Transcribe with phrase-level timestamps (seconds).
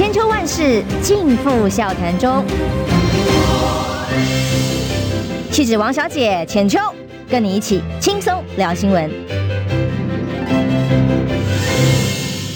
[0.00, 2.42] 千秋万世尽付笑谈中。
[5.50, 6.78] 气质王小姐浅秋，
[7.28, 9.10] 跟你一起轻松聊新闻。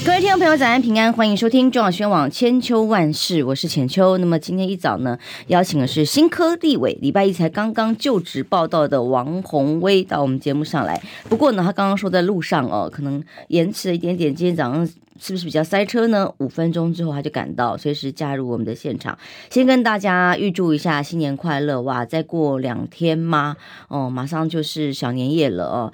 [0.07, 4.17] 各位听众朋友，早安平安，欢迎收听中广宣网千秋万世，我是浅秋。
[4.17, 5.19] 那么今天一早呢，
[5.49, 10.99] 邀请的是新科立委，礼拜一才刚刚就职报道的王宏威到我们节目上来。
[11.29, 14.35] 不过呢，他刚刚说在路上哦，可能延迟了一点点。
[14.35, 14.89] 今天早上
[15.21, 16.33] 是不是比较塞车呢？
[16.39, 19.17] 五分钟之后他就赶到，随时加入我们的现场。
[19.51, 22.05] 先跟大家预祝一下新年快乐哇！
[22.05, 23.57] 再过两天吗？
[23.89, 25.93] 哦，马上就是小年夜了哦。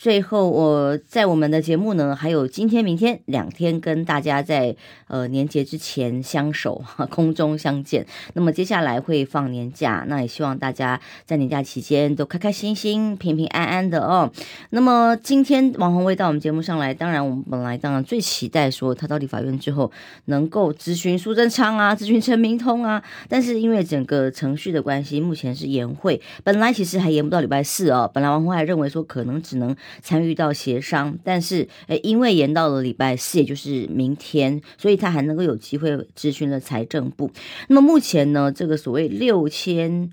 [0.00, 4.76] 最后，我在我们的节目呢，还有今天、明天两天跟大家在
[5.08, 6.80] 呃年节之前相守，
[7.10, 8.06] 空中相见。
[8.34, 14.30] 那么接下来会放年假，那也希望大家在年假期间都开开心心、平平安安的哦。
[14.70, 19.90] 那么今天王鸿薇到我们节目上来，当然我们本来当然最期待说他到立法院之后
[20.26, 28.08] 能够咨询苏贞昌啊，咨询陈明通啊，但是因为整个程序的关系，目前是延会，本来其实还延不到礼拜四哦。
[28.14, 29.74] 本来王鸿薇还认为说可能只能。
[30.02, 37.30] 参与到协商，但是诶，因为延到了礼拜四，也就是明天，所以他还能够有机会咨询了财政部。
[37.68, 40.10] 那么目前呢，这个所谓六千，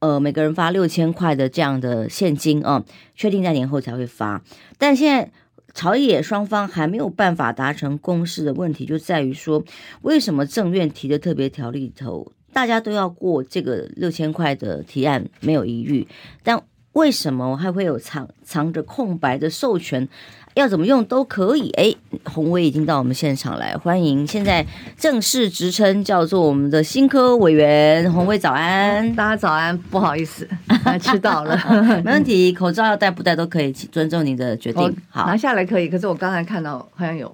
[0.00, 2.84] 呃，每个人发六千块的这样的现金啊，
[3.14, 4.42] 确定在年后才会发。
[4.78, 5.32] 但现在
[5.74, 9.64] 朝野双方还没有办法达成共识的问题，就在于说，
[10.02, 16.08] 为什么政院提的特别条例里头，大家都要过这个六千块的提案没有疑虑，
[16.42, 16.62] 但
[16.96, 20.08] 为什么还会有藏藏着空白的授权？
[20.54, 21.70] 要怎么用都可以。
[21.72, 21.94] 哎，
[22.24, 24.26] 洪威已经到我们现场来，欢迎！
[24.26, 24.64] 现在
[24.96, 29.76] 正式职称叫做我们的新科委员洪威，早安，大家早安。
[29.76, 30.48] 不好意思，
[30.98, 31.54] 迟到了，
[32.02, 32.50] 没问题。
[32.54, 34.96] 口罩要戴不戴都可以，尊重你的决定。
[35.10, 35.90] 好，拿下来可以。
[35.90, 37.30] 可是我刚才看到好像有。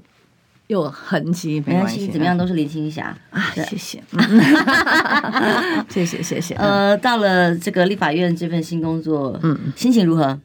[0.72, 3.40] 有痕迹，没关系，怎么样都是林青霞啊！
[3.54, 4.02] 谢谢，
[5.88, 6.54] 谢谢，谢谢。
[6.54, 10.40] 呃，到了这个立法院这份新工作，嗯，心情如何？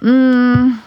[0.00, 0.78] 嗯，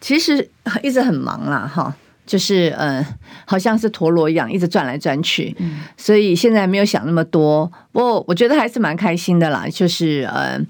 [0.00, 0.48] 其实
[0.82, 3.04] 一直很忙啦，哈，就是呃，
[3.44, 7.70] 好像是陀螺一样，一直转来转去，嗯，所以现在没有想那么多。
[7.92, 10.60] 不过我觉得还是蛮开心的啦，就是呃，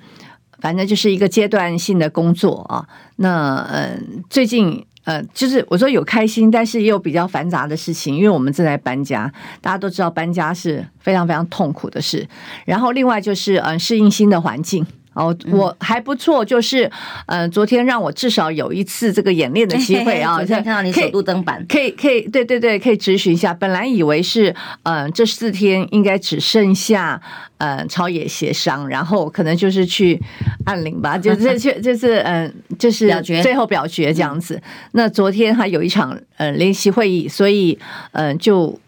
[0.60, 2.87] 反正就是一个阶段性的工作啊。
[3.16, 4.84] 那嗯，最近。
[5.04, 12.26] 呃，就是我说有开心，但是也有比较繁杂的事情，因为我们正在搬家，大家都知道搬家是非常非常痛苦的事。
[12.65, 14.87] 然后另外就是嗯，适应新的环境。
[15.14, 16.91] 哦，我还不错，就是
[17.26, 20.36] 呃，昨天让我至少有一次这个演练的机会 啊。
[20.36, 23.54] 昨天看到你首度登板，可以可以，对对对，可以咨询一下。
[23.54, 27.20] 本来以为是呃，这四天应该只剩下
[27.58, 30.20] 呃朝野协商，然后可能就是去
[30.66, 34.60] 按铃吧，就 是去就是嗯，就是最后表决这样子。
[34.92, 37.78] 那昨天还有一场呃联席会议，所以
[38.12, 38.78] 呃就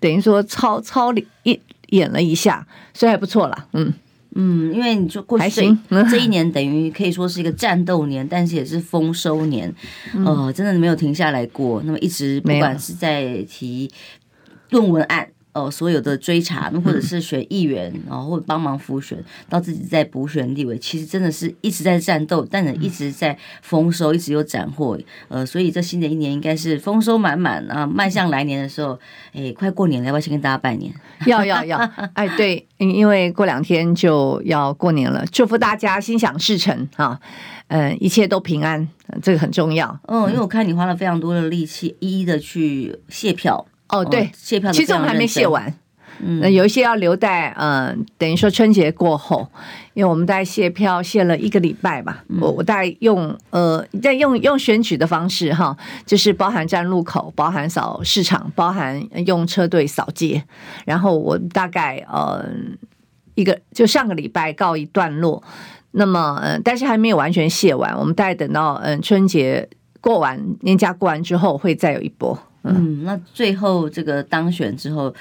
[0.00, 3.92] 等于说操操一演了一下，所以还不错了，嗯。
[4.34, 9.74] 嗯，因为你就过去这 这一年等于可以说是一个战斗年，但是也是丰收年，
[10.24, 11.82] 呃，真的没有停下来过。
[11.84, 13.90] 那么一直不管是在提
[14.70, 15.26] 论文案。
[15.52, 24.96] 哦，所有的追查，或者是选议员，然后或者帮忙辅选，到自己在补选立委，其实真的是一直在战斗，但是一直在丰收，一直有斩获。
[25.28, 27.86] 呃，所以这新的一年应该是丰收满满啊！
[27.86, 28.98] 迈向来年的时候，
[29.32, 30.92] 哎，快过年了，要不要先跟大家拜年？
[31.26, 31.78] 要要要！
[32.14, 37.18] 哎，对，因为过两天就要过年了，祝福大家心想事成啊！
[37.68, 38.88] 嗯，一切都平安，
[39.20, 39.98] 这个很重要。
[40.06, 43.66] 嗯，因为我看你花了非常多的力气，一一的去卸票。
[43.88, 45.72] 哦，对，谢票其实我们还没卸完，
[46.20, 49.48] 嗯，那有一些要留待，嗯、呃，等于说春节过后，
[49.94, 60.44] 因为我们大概谢票卸了一个礼拜吧，嗯、我我大概用呃，在用用选举的方式哈，就是包含站路口，包含扫市场，包含用车队扫街，
[60.84, 62.44] 然后我大概呃
[63.36, 65.42] 一个就上个礼拜告一段落，
[65.92, 69.66] 那么呃，但是还没有完全卸完，我们大概等到嗯、呃、春节
[70.00, 72.38] 过完年假过完之后，会再有一波。
[72.74, 75.14] 嗯，那最后这个当选之后，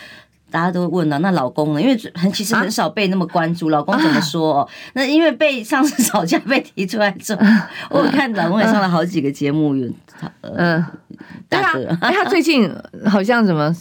[0.49, 1.81] 大家都问了，那老公呢？
[1.81, 4.61] 因为很其实很少被那么关注，啊、老公怎么说？
[4.61, 4.69] 哦？
[4.93, 7.41] 那因为被上次吵架被提出来之后，
[7.91, 9.89] 我看老公也上了好几个节目，有
[10.41, 10.83] 嗯，
[11.49, 12.73] 对啊，哎，他最近
[13.05, 13.71] 好像什么，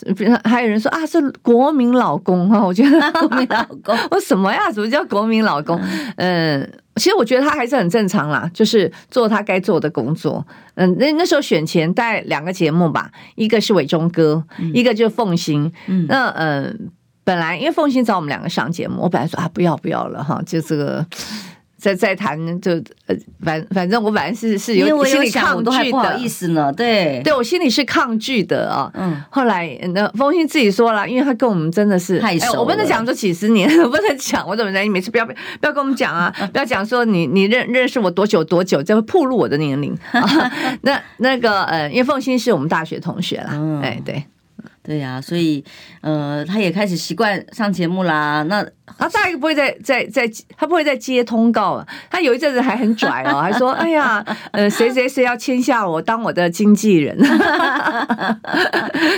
[0.44, 4.70] 还有人说啊，是国民老公哈，我觉得 国民老公，我 什么呀？
[4.70, 5.80] 什么叫国民老公？
[6.16, 6.68] 嗯。
[6.96, 10.46] 其实我觉得他还是很正常啦，就是做他该做的工作。
[10.74, 15.70] 嗯，那那时候选前带两个节目吧，一个是伟忠哥，嗯、一个就是凤行。
[15.86, 16.90] 嗯，那嗯，
[17.22, 21.06] 本来因为凤行找我们两个上节目，我本来说啊不要不要了哈，就这个
[21.86, 22.72] 在在谈，就
[23.06, 28.90] 呃，反反正我反正是是有我心里抗拒的，不好意思呢，对，对我心里是抗拒的啊。
[28.94, 39.96] 嗯，后来那凤馨自己说了，因为他跟我们真的是太熟、欸，我不能讲说几十年， 我不能讲我怎么讲，你每次不要不要跟我们讲啊， 不要讲说你你认认识我多久多久，这会暴露我的年龄。
[40.10, 44.24] 啊、那那个呃，因为凤馨是我们大学同学啦，嗯、哎对。
[44.86, 45.64] 对呀、啊，所以
[46.00, 48.44] 呃，他也开始习惯上节目啦。
[48.44, 48.64] 那
[48.96, 51.84] 他大概不会再再再，他不会再接通告了。
[52.08, 57.18] 他有一阵子还很拽哦，还说：“哎呀，呃，谁谁谁要签下我当我的经纪人。”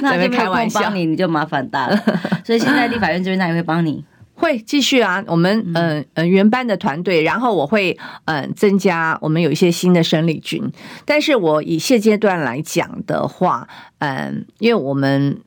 [0.01, 2.03] 那就开玩笑，你你就麻烦大了。
[2.43, 5.23] 所以现在立法院这边他也会帮你，会继续啊。
[5.27, 7.95] 我们嗯嗯、呃、原班的团队，然后我会
[8.25, 10.73] 嗯、呃、增加我们有一些新的生力军。
[11.05, 13.69] 但是我以现阶段来讲的话，
[13.99, 15.43] 嗯、呃，因为我们。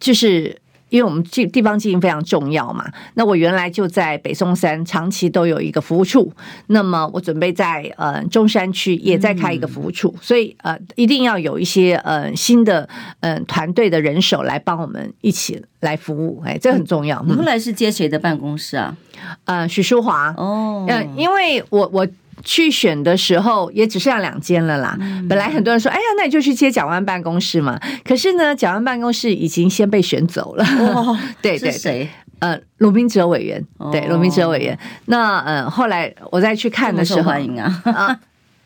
[0.00, 6.32] 就是因为我们地地方经营非常重要嘛，那我原来就在北松山长期都有一个服务处，
[6.66, 12.88] 那么我准备在呃中山区也再开一个服务处，嗯、所以呃一定要有一些呃新的
[13.20, 17.22] 呃团队的人手来帮我们一起来服务，哎，这很重要。
[17.24, 18.96] 你后来是接谁的办公室啊？
[19.44, 22.04] 呃，许淑华哦，呃，因为我我。
[22.44, 24.96] 去选的时候也只剩下两间了啦。
[25.28, 30.64] 本来很多人说：“哎呀，那你就去接蒋万办公室嘛。”可是呢，蒋万办公室已经先被选走了。
[30.64, 32.08] 哦， 对对，是谁？
[32.40, 33.62] 呃，鲁明哲委员。
[33.92, 34.78] 对，鲁明哲委员。
[35.06, 37.82] 那呃，后来我再去看的时候，欢迎啊！
[37.84, 38.18] 啊，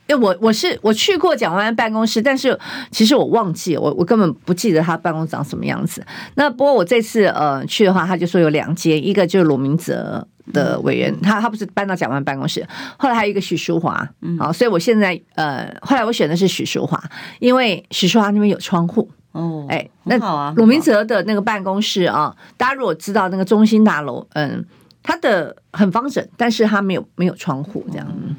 [0.06, 2.58] 因为我我是我去过蒋万办公室，但是
[2.90, 6.04] 其实我忘记我我根本不记得他办公室长什么样子。
[6.34, 10.26] 那不过我这次呃去的话，他就说有两间，一个就是卢明哲。
[10.52, 12.62] 的委员，他他不是搬到蒋万办公室，
[12.98, 17.02] 后来还有一个许淑华，嗯，好，所以我现在呃，后来我选的是许淑华，
[17.38, 20.52] 因为许淑华那边有窗户哦，哎，那好啊。
[20.58, 24.62] 鲁明哲的那个办公室啊，大家如果知道那个中心大楼，嗯，
[25.02, 28.06] 它的很方整，但是它没有没有窗户这样。
[28.10, 28.36] 嗯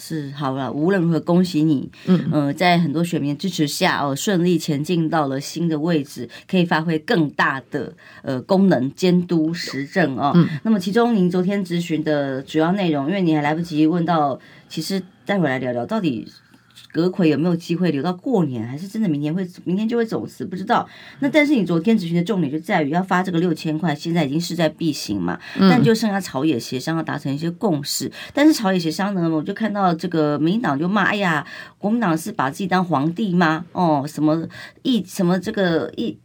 [0.00, 7.92] 是好了，无论如何，恭喜你，嗯呃，在很多选民支持下哦，顺利前进到了新的位置，可以发挥更大的
[8.22, 10.32] 呃功能，监督实政哦。
[10.34, 16.26] 嗯，那么其中您昨天咨询的主要内容，因为你还来不及问到，其实待会来聊聊到底。
[16.92, 20.44] 阁魁有没有机会留到过年，还是真的明年会明天就会走辞？
[20.44, 20.88] 不知道。
[21.20, 25.38] 那但是你昨天咨询的重点就在于要发这个六千块，现在已经势在必行嘛。
[25.58, 28.10] 但就剩下朝野协商要达成一些共识。
[28.34, 31.46] 但是朝野协商呢，我就看到这个民进党就骂：“哎呀，
[31.78, 33.64] 国民党是把自己当皇帝吗？
[33.72, 34.48] 哦，什么
[34.82, 36.18] 一什么这个议。”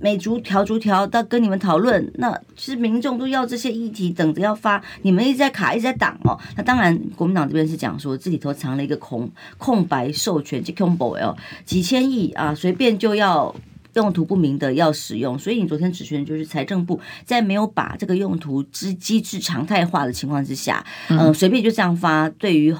[0.00, 6.38] 每逐条逐条到跟你们讨论，那其实民众都要这些议题，等着要发，你们一直在卡，一直在挡哦。
[6.56, 9.28] 那当然，国民党这边是讲说，这里头藏了一个空
[9.58, 13.52] 空白授权，就空白哦，几千亿啊，随便就要
[13.94, 15.36] 用途不明的要使用。
[15.36, 22.72] 所以你昨天指询就是财政部在没有把这个用途之机制常态化的情况之下，嗯、呃，随便就这样发，对于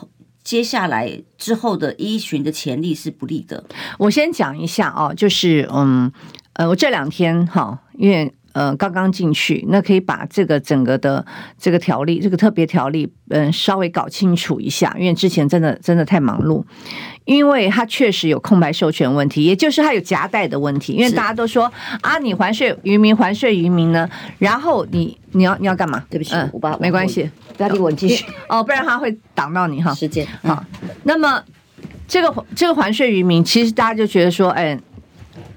[0.45, 3.65] 接下来之后的依循的潜力是不利的。
[3.99, 6.13] 我先讲一下哦，就是嗯。
[6.55, 11.25] 呃，我这两天哈，因为呃刚刚进去，那可以把这个整个的
[11.59, 16.63] 这个条例，这个特别条例，嗯，稍微搞清楚一下，因为之前真的真的太忙碌，
[17.25, 21.65] 因为它确实有空白授权问题，也就是它有夹带的问题，因为大家都说
[22.01, 24.09] 啊，你还税渔民，还税渔民呢，
[24.39, 26.05] 然后你你要你要干嘛？
[26.09, 29.93] 对不起，嗯，我没关系，不要理我，继续哦，不然他会挡到你哈。
[29.93, 30.65] 时间好，
[31.03, 31.43] 那么
[32.07, 34.79] 这个这个还税渔民，其实大家就觉得说，哎。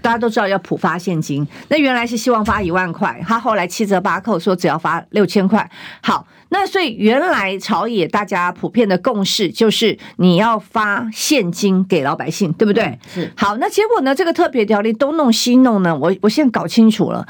[0.02, 5.70] 大家都知道要普发现金，那原来是希望发一万块，他后来七折八扣说只要发六千块。
[6.02, 12.98] 好，那所以原来朝野大家普遍的共识就是你要发现金给老百姓，对不对？
[13.14, 13.32] 是。
[13.36, 14.16] 好，那结果呢？
[14.16, 15.96] 这个特别条例东弄西弄呢？
[15.96, 17.28] 我我现在搞清楚了。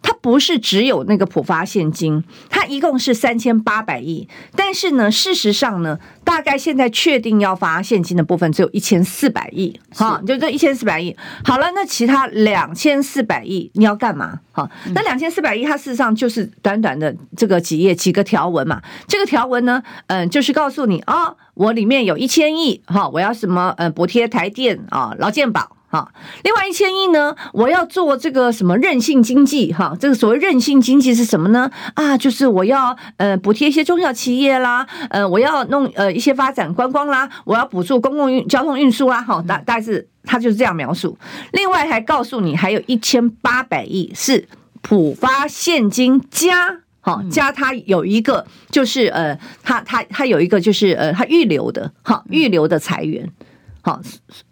[0.00, 4.28] 它不是只有那个普发现金，它一共是三千八百亿。
[4.54, 9.78] 但是呢，事实上呢，大概现在确定要发现金的部分只有一千四百亿。
[9.94, 11.14] 哈，就这一千四百亿。
[11.44, 14.40] 好了，那其他两千四百亿你要干嘛？
[14.52, 18.80] 好，那两千四百亿它事实上就是短短的这个几页几个条文嘛。
[19.06, 23.74] 这个条文呢，嗯，就是告诉你啊，我里面有一千亿，哈，我要什么？
[23.76, 25.77] 呃，补贴台电啊，劳健保。
[25.90, 26.12] 好，
[26.44, 27.34] 另外一千亿呢？
[27.54, 29.72] 我要做这个什么韧性经济？
[29.72, 31.70] 哈，这个所谓韧性经济是什么呢？
[31.94, 39.22] 啊，就是我要呃补贴一些中小企业啦，呃，我要弄呃一些发展观光啦，我要补助公共运交通运输啦。
[39.22, 41.16] 哈，大大概是他就是这样描述。
[41.52, 44.46] 另外还告诉你，还有一千八百亿是
[44.82, 53.32] 普发现金加，好加他有一个就是呃，他他他有一个就是呃，他预留的，哈预留的裁员，
[53.80, 54.02] 好。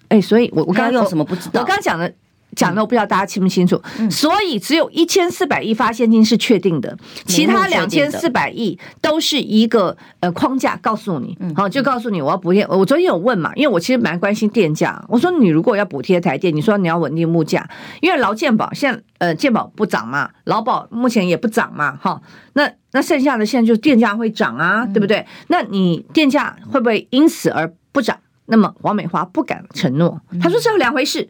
[0.08, 1.60] 哎，所以我我刚刚用什么不知道？
[1.60, 2.12] 我刚刚讲的
[2.54, 3.78] 讲的我不知道大家清不清楚。
[3.98, 6.96] 嗯、所以只有一千四百亿发现金是确定的，
[7.26, 12.66] 其他两千四百亿都是一个呃框架告诉你，好就告诉你我要补贴。
[12.68, 17.68] 我昨天有问嘛，因为我其实蛮关心电价，我说你如果要补贴台电，你说你要稳定物价，
[18.00, 22.22] 因为劳健保现在呃健保不涨嘛，劳保目前也不涨嘛，哈，
[22.54, 25.26] 那那剩下的现在就电价会涨啊，对不对？
[25.48, 28.16] 那你电价会不会因此而不涨？
[28.47, 31.29] 那么王美花不敢承诺，他说这是两回事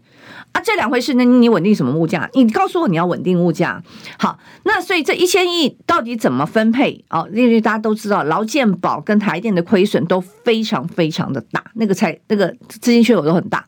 [0.53, 2.29] 啊，这两回事，那你稳定什么物价？
[2.35, 3.83] 你告诉我你要稳定物价。
[4.19, 7.05] 好，那所以这一千亿到底怎么分配？
[7.11, 13.65] 哦，因为大家都知道劳健保跟台电的亏损都非常非常的大，那个财那个资金缺口都很大。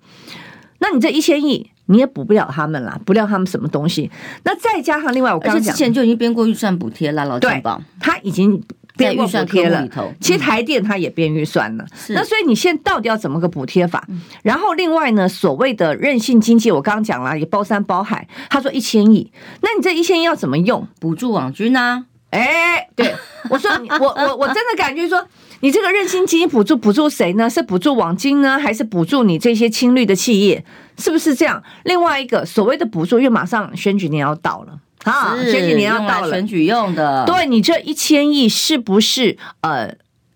[0.80, 4.10] 那你这一千亿你也补不了他们啦，补了他们什么东西？
[4.44, 8.62] 那再加上另外我刚刚讲，之前就已经编过预算补贴了劳健保，他已经。
[8.98, 9.88] 编预算贴了，
[10.20, 11.86] 其实台电它也编预算了。
[12.08, 14.06] 嗯、那所以你现在到底要怎么个补贴法？
[14.42, 18.28] 然后另外呢，所谓的任性经济，我刚刚讲了，也包山包海。
[18.50, 20.86] 他说一千亿，那你这一千亿要怎么用？
[21.00, 22.04] 补助网军啊？
[22.30, 23.14] 哎，对，
[23.48, 25.26] 我说我我我真的感觉说，
[25.60, 27.48] 你这个任性经济补助补助谁呢？
[27.48, 30.62] 是补助网军呢，还是补助你这些青绿的企业？
[30.98, 31.62] 是不是这样？
[31.84, 34.78] 另外一个所谓的补助，因为马上选举年要到了。
[35.08, 37.24] 啊，选举年要到了，选举用的。
[37.26, 39.94] 对，你这一千亿是不是呃，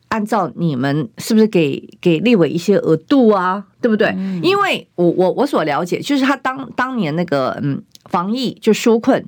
[0.09, 3.65] 按照你们是不是给给立委一些额度啊？
[3.81, 4.09] 对不对？
[4.17, 9.25] 嗯、因为我我我所了解，就是他当当年那个嗯防疫就纾困，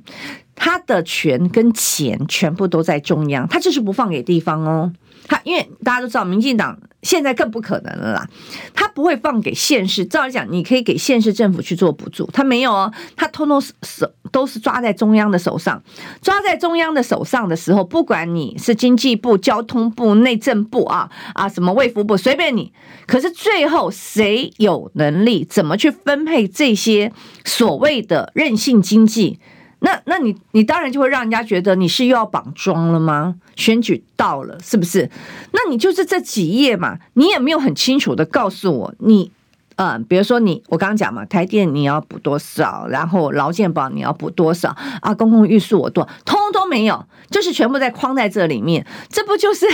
[0.55, 4.93] 他的权跟钱全部都在中央，他就是不放给地方哦。
[5.27, 8.27] 他因为大家都知道，民进党现在更不可能了啦，
[8.73, 10.05] 他不会放给县市。
[10.05, 15.81] 照理讲，你可以给县市政府去做补助，他没有哦，他通通手都是抓在中央的手上。
[16.21, 22.71] 抓在中央的手上的时候，不管你是经济部、交通部、内政部啊啊什么卫福部，随便你。
[23.07, 27.11] 可是最后谁有能力怎么去分配这些
[27.43, 29.39] 所谓的任性经济？
[29.79, 33.35] 那那你你当然就会让人家觉得你是又要绑桩了吗？
[33.55, 35.09] 选举到了是不是？
[35.51, 39.31] 那你就是这几页嘛，你也没有很清楚的告诉我你，
[39.75, 49.67] 呃，比如说你我刚刚讲嘛，台电你要补多少，然后劳健保你要补多少啊，公共预算我多，通通都没有，就是全部在框在这里面，这不就是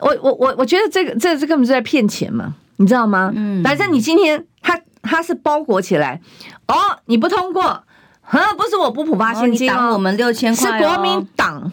[0.00, 3.32] 我我我我觉得这个这这根本是在骗钱嘛，你知道吗？
[3.34, 6.20] 嗯，反正你今天他他是包裹起来，
[6.66, 6.74] 哦，
[7.06, 7.84] 你不通过。
[8.30, 11.72] 啊，不是我不普发现金哦，我们六千块是国民党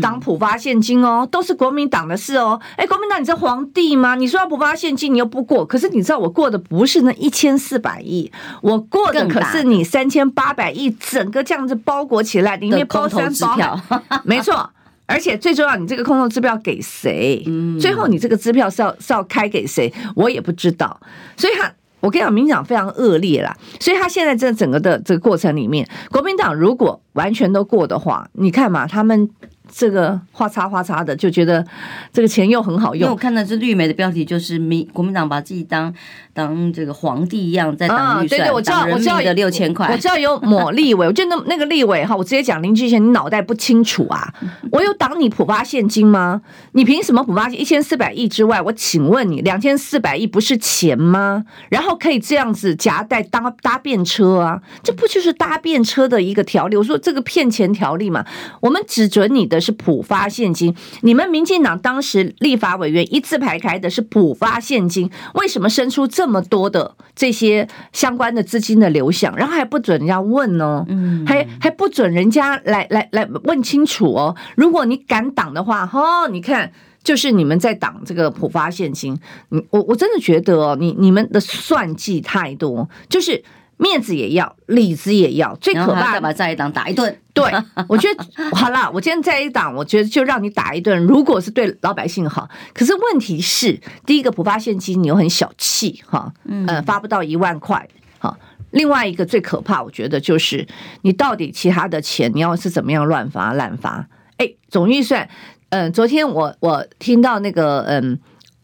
[0.00, 2.58] 党普发现金哦，都是国民党的事哦。
[2.76, 4.14] 哎，国民党，你是皇帝吗？
[4.14, 8.30] 你说要普发现金，你又不过，可是你知道我过的不是那一千四百亿，
[8.62, 14.70] 我过的可是你三千八百亿，整个这样子包裹起来，里面包山包海， 没错。
[15.04, 17.44] 而且最重要，你这个空头支票给谁？
[17.80, 19.92] 最后你这个支票是要是要开给谁？
[20.14, 21.00] 我也不知道。
[21.36, 21.70] 所以他。
[22.00, 29.30] 我跟你讲，民进党非常恶劣啦，所以他现在这整个的这个过程里面，国民党如果完全都过的话，你看嘛，他们。
[29.70, 31.64] 这个花叉花叉的，就觉得
[32.12, 33.00] 这个钱又很好用。
[33.00, 35.92] 因为我看到这绿媒的标题，就是民国民党把自己当
[36.32, 44.32] 当这个皇帝一样在当预算，对对，我知道，我知道的六千块，我知道有抹立委，我觉得那那个立委哈，我直接讲林志贤，你脑袋不清楚啊？
[44.70, 46.42] 我有挡你普发现金吗？
[46.72, 48.62] 你凭什么普发现一千四百亿之外？
[48.62, 51.44] 我请问你，两千四百亿不是钱吗？
[51.70, 54.62] 然后可以这样子夹带搭搭便车啊？
[54.84, 56.76] 这不就是搭便车的一个条例？
[56.76, 58.24] 我说这个骗钱条例嘛，
[58.60, 59.55] 我们只准你的。
[59.60, 70.84] 是普发现金，你们民进党当时立法委员一字排开的是普发现金，为什么生出这么多的这些相关的资金的流向，然后还不准人家问呢？
[70.88, 74.36] 嗯，还还不准人家来来来问清楚哦。
[74.56, 76.72] 如果你敢挡的话，哦，你看，
[77.02, 79.18] 就是你们在挡这个普发现金。
[79.50, 83.42] 你我我真的觉得哦，你你们的算计太多，就是。
[83.78, 87.20] 面子也要，里子也要，最可怕的把在一党打一顿。
[87.34, 87.44] 对，
[87.86, 88.24] 我觉得
[88.56, 90.98] 好了，我今天在一党，我觉得就让你打一顿。
[91.04, 96.32] 如果是对老百姓好，可是问题是，第一个普发现金你又很小气哈，
[96.66, 97.86] 呃，发不到一万块
[98.18, 98.38] 哈。
[98.70, 100.66] 另外一个最可怕，我觉得就是
[101.02, 104.08] 你到底其他的钱你要是怎么样乱发滥发？
[104.38, 105.28] 哎，总预算，
[105.68, 108.18] 嗯、呃，昨天我我听到那个嗯，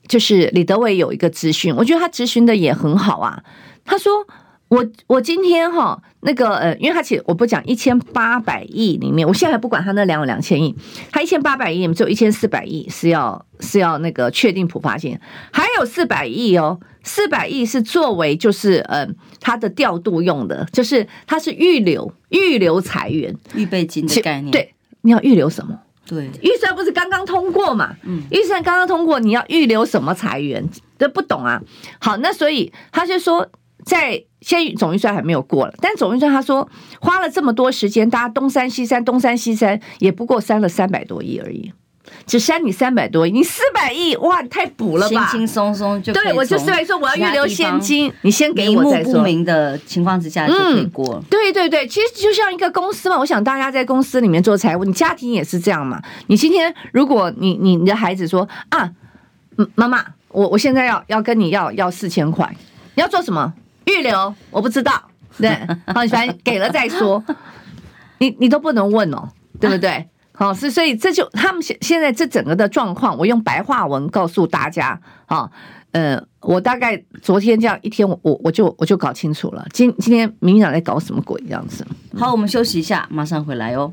[0.09, 3.43] 就是李德伟有一个咨询，我觉得他咨询的也很好啊，
[3.85, 4.27] 他说。
[4.73, 10.75] 我我今天哈那个呃，因为他其实我不讲一千八百亿里面，我现在还不管他那两两千亿，
[11.11, 15.19] 他一千八百亿里面只有一千四百亿是要是要那个确定普发金，
[15.53, 19.07] 还有四百亿哦，四百亿是作为就是呃
[19.41, 25.79] 他的调度用的，就是他是预留预留财源预备金的概念，对，你要预留什么？
[26.07, 27.95] 对，预算不是刚刚通过嘛？
[28.05, 30.67] 嗯，预算刚刚通过，你要预留什么财源？
[30.99, 31.61] 这不懂啊。
[32.01, 33.47] 好，那所以他就说
[33.85, 34.25] 在。
[34.43, 36.69] 现在总预算还没有过了，但总预算他说
[37.01, 41.73] 花了这么多时间，大家东山西山，东山西山，也不过删了三百多亿而已。
[42.27, 45.29] 只删你三百多亿，你四百亿，哇，你太补了吧？
[45.31, 49.15] 轻轻松松就对我就四百说我要预留现金，你先给我再说。
[49.15, 51.15] 不明的情况之下就可以过。
[51.15, 56.03] 嗯，对对对，其实就像一个公司嘛，我想大家在公司里面做财务，你家庭也是这样嘛。
[56.27, 58.91] 你今天如果你你你的孩子说啊，
[59.75, 62.55] 妈妈，我我现在要要跟你要要四千块，
[62.95, 63.55] 你要做什么？
[63.87, 64.35] 预留？
[64.51, 64.93] 我不知道。
[65.39, 65.51] 对，
[65.87, 67.23] 好，反正给了再说。
[68.19, 70.09] 你你都不能问哦，对不对？
[70.35, 75.01] 好，是所以这就他们现现在这整个的状况，我用白话文告诉大家。
[75.27, 75.51] 好，
[75.93, 79.67] 呃，我大概昨天这样一天，我我我就我就搞清楚了。
[79.73, 81.87] 今今天民进党在搞什么鬼这样子？
[82.19, 83.93] 好，我们休息一下，马上回来哦。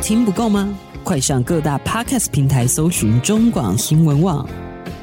[0.00, 0.68] 听不够吗？
[1.04, 4.48] 快上各大 Podcast 平台搜寻中广新闻网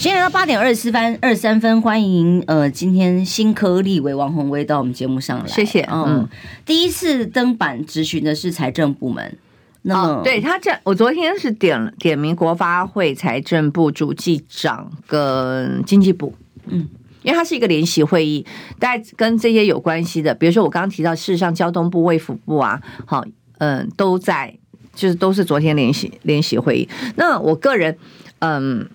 [0.00, 5.86] 现在到八点二十四分二十三分，欢迎呃，今天新科立委王宏威到我们节目上来，谢谢。
[5.92, 6.26] 嗯，
[6.64, 9.36] 第一次登板质询的是财政部门，
[9.82, 16.32] 那么、哦、对他这，我昨天是点点名国发会、财政部主计长跟经济部，
[16.68, 16.88] 嗯。
[17.22, 18.46] 因为它是一个联席会议，
[18.78, 23.22] 大家跟这些有关系的，比如说我刚刚提到，事实上交通部、卫福部啊，好，
[23.58, 24.56] 嗯，都在，
[24.94, 26.88] 就是都是昨天联席联席会议。
[27.16, 27.98] 那我个人，
[28.38, 28.88] 嗯，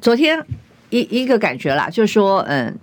[0.00, 0.44] 昨天
[0.90, 2.78] 一一个感觉啦，就是说，嗯，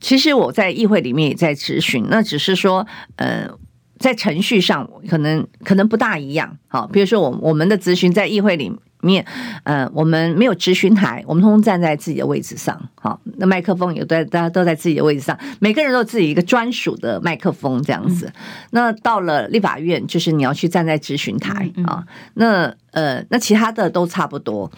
[0.00, 3.50] 其实我在议会里面也在质询，那只是说，嗯，
[3.98, 8.72] 在程序上可能可能不大一样，好，比如说我我们的咨询在议会里。
[9.00, 9.24] 面，
[9.62, 18.26] 呃，我们没有咨询台，我们通通站在自己的位置上，好，那麦克风也在，大家都在自己的位置上，每个人都有自己一个专属的麦克风这样子。
[18.26, 18.32] 嗯、
[18.72, 22.02] 那到了立法院，就是你要去站在咨询台啊。
[22.34, 24.68] 那呃，那其他的都差不多。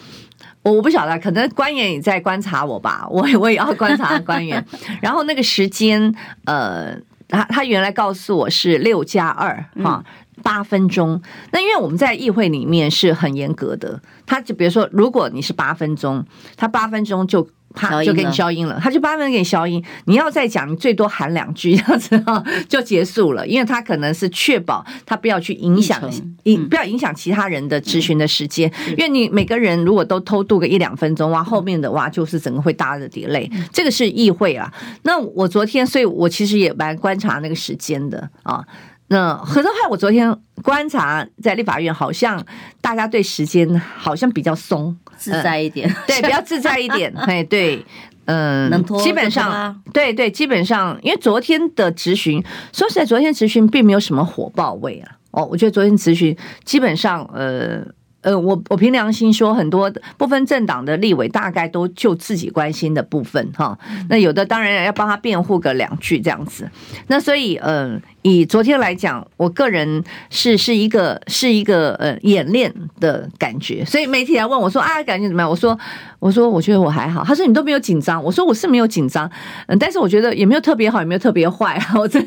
[0.62, 4.64] 我我不晓得，可能官员也在观察我吧，我我也要观察官员。
[5.00, 6.94] 然后那个时间，呃，
[7.28, 10.04] 他他原来告诉我是六加二哈。
[10.42, 11.20] 八分钟，
[11.52, 16.25] 那因为我们在议会里面是很严格的，他就比如说，如果你是八分钟，
[16.56, 26.00] 他八分钟就啪就给你消音了，他就把分给你消音，你要再讲，你最多喊两句 这样子哈就结束了，因为他可能是确保他不要去影响
[26.45, 34.73] 影不要影响其他人的咨询的时间，因为你每个人如果都偷渡个一两分钟哇，后面的哇就是整个会大的 delay，这个是议会啊。
[35.02, 38.65] 那我昨天，所以我其实也蛮观察那个时间的啊。
[39.09, 42.45] 那可是话，我昨天观察在立法院，好像
[42.80, 47.13] 大家对时间好像比较松，自在一点，对，比较自在一点。
[47.28, 47.85] 哎，对，
[48.25, 55.13] 嗯，基本上，对对，基本上，因为昨天的咨询，说实在，昨天咨询并没有什么火爆味啊。
[55.33, 57.87] 哦，我觉得昨天咨询基本上，呃。
[58.23, 63.78] 呃，我我凭良心说，很多不分政党的立委大概都就自己关心的部分哈。
[64.09, 66.71] 那有的当然要帮他辩护个两句这样子。
[67.06, 73.85] 那所以，呃，以昨天来讲，我个人是是一个是一个呃演练的感觉。
[73.85, 75.49] 所以媒体来问我说啊，感觉怎么样？
[75.49, 75.78] 我说
[76.19, 77.25] 我说我觉得我还好。
[77.25, 78.23] 他说你都没有紧张。
[78.23, 79.30] 我说我是没有紧张，
[79.67, 81.80] 嗯，但是我觉得也没有特别好，也没有特别坏。
[81.97, 82.23] 我这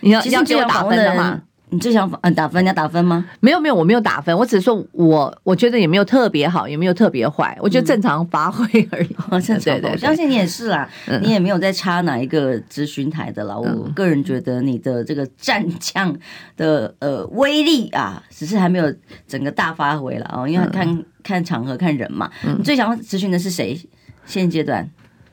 [0.00, 1.40] 你要要给我打分的话。
[1.72, 2.62] 你最想嗯打分？
[2.62, 3.24] 你要打分吗？
[3.40, 9.08] 没有没有，我没有打分，我只是说我我觉得也没有特别好，也没有特别坏，我觉得正常发挥而已。
[9.40, 10.86] 正常，我相信你也是啦，
[11.22, 13.56] 你也没有在插哪一个咨询台的啦。
[13.56, 16.14] 我个人觉得你的这个战将
[16.58, 18.94] 的呃威力啊，只是还没有
[19.26, 22.30] 整个大发挥了啊，因为看看场合看人嘛。
[22.58, 23.80] 你最想咨询的是谁？
[24.26, 24.88] 现阶段？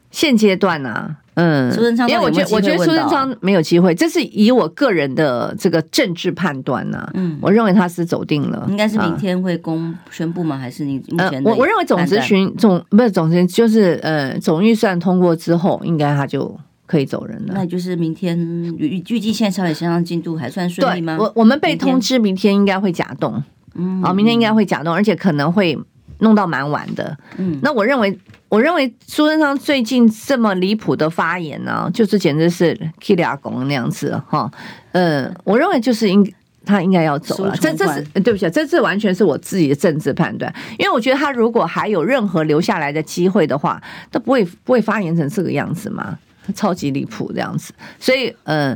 [0.09, 1.17] 现阶段呢？
[1.39, 7.09] 嗯，苏贞昌，因为我觉得，我觉得苏贞昌没有机会，这是以我个人的这个政治判断呢。
[7.13, 10.57] 嗯，我认为他是走定了，应该是明天会公宣布吗？
[10.57, 11.41] 还是你目前？
[11.43, 17.53] 我我认为总咨询总不是总质询，就是呃总预算通过之后，应该他就可以走人了。
[17.53, 18.37] 那就是明天
[18.77, 21.15] 预预计现在朝野协商进度还算顺利吗？
[21.19, 23.41] 我我们被通知明天应该会假动，
[23.75, 25.77] 嗯，啊，明天应该会假动，而且可能会
[26.19, 27.17] 弄到蛮晚的。
[27.37, 28.17] 嗯，那我认为。
[28.49, 34.49] 我认为苏贞昌最近这么离谱的发言呢、啊，就是简直是 k i l a 公那样子哈。
[34.93, 36.33] 嗯，我认为就是应
[36.65, 37.55] 他应该要走了。
[37.57, 40.51] 这这是对不起，这这完全是我自己的政治判断。
[40.79, 43.79] 因为我觉得他如果还有任何留下来的机会的话，
[44.09, 46.17] 都不会不会发言成这个样子嘛，
[46.55, 47.71] 超级离谱这样子。
[47.99, 48.75] 所以，嗯，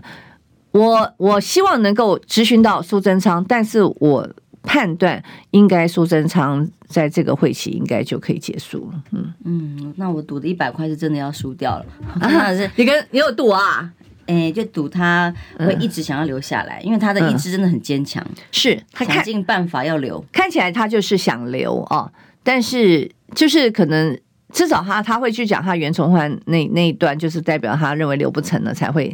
[0.69, 4.29] 我我希望能够咨询到苏贞昌，但是我
[4.63, 5.21] 判断，
[5.51, 9.03] 应该苏贞昌在这个会期应该就可以结束了。
[9.11, 11.85] 嗯嗯，那我赌的一百块是真的要输掉了。
[12.19, 13.91] 啊，是你跟你有赌啊？
[14.25, 20.23] 哎、欸，就赌他会一直想要留下来，嗯、因为他的意志真的很坚强，是他想尽办法要留。
[20.31, 22.09] 看起来他就是想留哦，
[22.41, 24.17] 但是就是可能
[24.53, 29.13] 至少他他会去讲他袁崇焕那那一段，就是代表他认为留不成了才会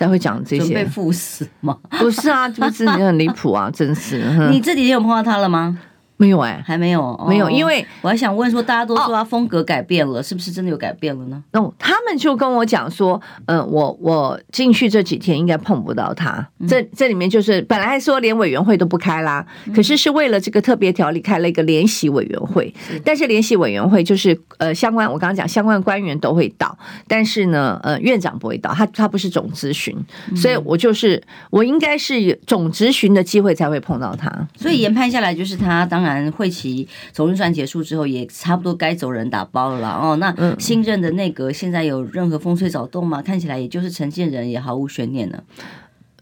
[0.00, 0.58] 才会讲这些。
[0.58, 1.76] 准备赴死吗？
[1.98, 4.24] 不是啊，就是你很离谱啊，真是。
[4.50, 5.78] 你这几天有碰到他了吗？
[6.20, 11.42] 没有哎、欸，还没有，没有，因为我还想问说，大家都说他风格改变了，哦、是不是真的有改变了呢？
[11.54, 16.46] 哦，他们就跟我讲说，嗯、呃，我我进去这几天应该碰不到他。
[16.58, 26.76] 嗯、这这里面就是本来说连委员会都不开啦，嗯、可是是为了这个特别条例开了一个联席委员会，是但是联席委员会就是呃相关，我刚刚讲相关官员都会到，
[27.08, 29.96] 但是呢，呃，院长不会到，他他不是总咨询，
[30.30, 34.30] 嗯、所以我就是我应该是总咨询的机会才会碰到他。
[34.54, 36.09] 所以研判下来就是他当然。
[36.32, 40.16] 会期从预算结束之后，也差不多该走人打包了哦。
[40.16, 43.20] 那新任的内阁现在有任何风吹草动吗？
[43.20, 45.44] 看起来也就是陈建仁，也毫无悬念了。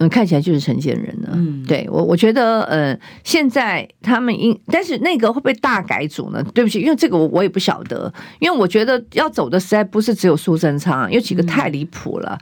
[0.00, 1.30] 嗯，看起来就是陈建仁了。
[1.32, 6.40] 嗯，对我我觉得，呃，现在他们应，但是内阁会不会大改组呢？
[6.54, 12.38] 对不起，因为这个我我也不晓得，因为我觉得要走的实在不是只有苏贞昌，有几个太离谱了。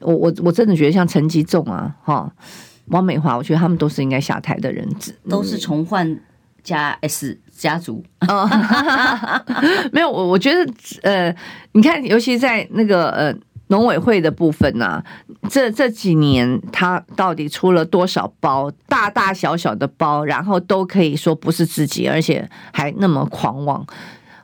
[0.00, 2.32] 我我我真的觉得像陈吉仲啊，哈，
[2.86, 4.84] 王美华，我觉得他们都是应该下台的人，
[5.28, 6.18] 都是重换。
[6.68, 8.46] 加 S 家族哦，
[9.90, 10.70] 没有我，我觉得
[11.02, 11.34] 呃，
[11.72, 13.34] 你看，尤其在那个呃
[13.68, 15.04] 农委会的部分呢、啊，
[15.48, 23.84] 这这几年他到底出了多少包，大大小小的包，然后都可以说不是自己，而且还那么狂妄。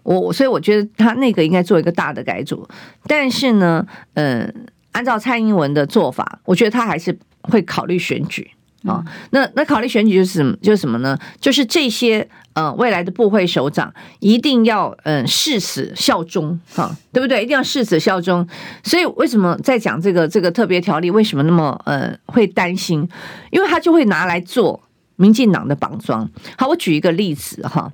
[0.03, 2.67] 我所以我觉得他那个应该做一个大的改组，
[3.07, 4.55] 但是呢，嗯、呃，
[4.93, 8.51] 按照蔡英文的做法，我觉得他还是会考虑选举。
[8.87, 10.57] 啊、那那考虑选举就是什么？
[10.63, 11.19] 就是什么呢？
[11.41, 17.43] 就是这些呃未来的部会首长一定要嗯誓死效忠，哈、对不对？
[17.43, 18.47] 一定要誓死效忠。
[18.83, 21.11] 所以为什么在讲这个这个特别条例？
[21.11, 23.09] 为什么那么呃会担心？
[23.51, 24.83] 因为他就会拿来做
[25.17, 26.29] 民进党的绑桩。
[26.59, 27.91] 好，我举一个例子哈。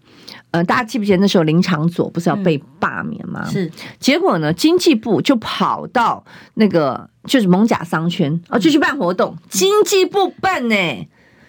[0.53, 3.45] 呃，大家记不记得那时候林长佐不是要被罢免吗？
[3.47, 9.37] 嗯、是，结果呢，经济部就跑到那个就是艋舺商圈啊，就去办活动。
[9.49, 10.75] 经济部办呢，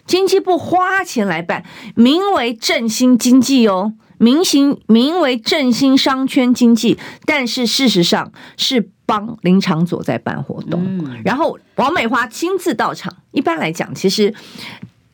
[0.06, 13.12] 经济部花钱来办，名为振兴经济哦，名行名为振兴商圈经济，但是事实上是帮林长佐在办活动，嗯、然后王美花亲自到场。
[13.32, 14.32] 一般来讲，其实。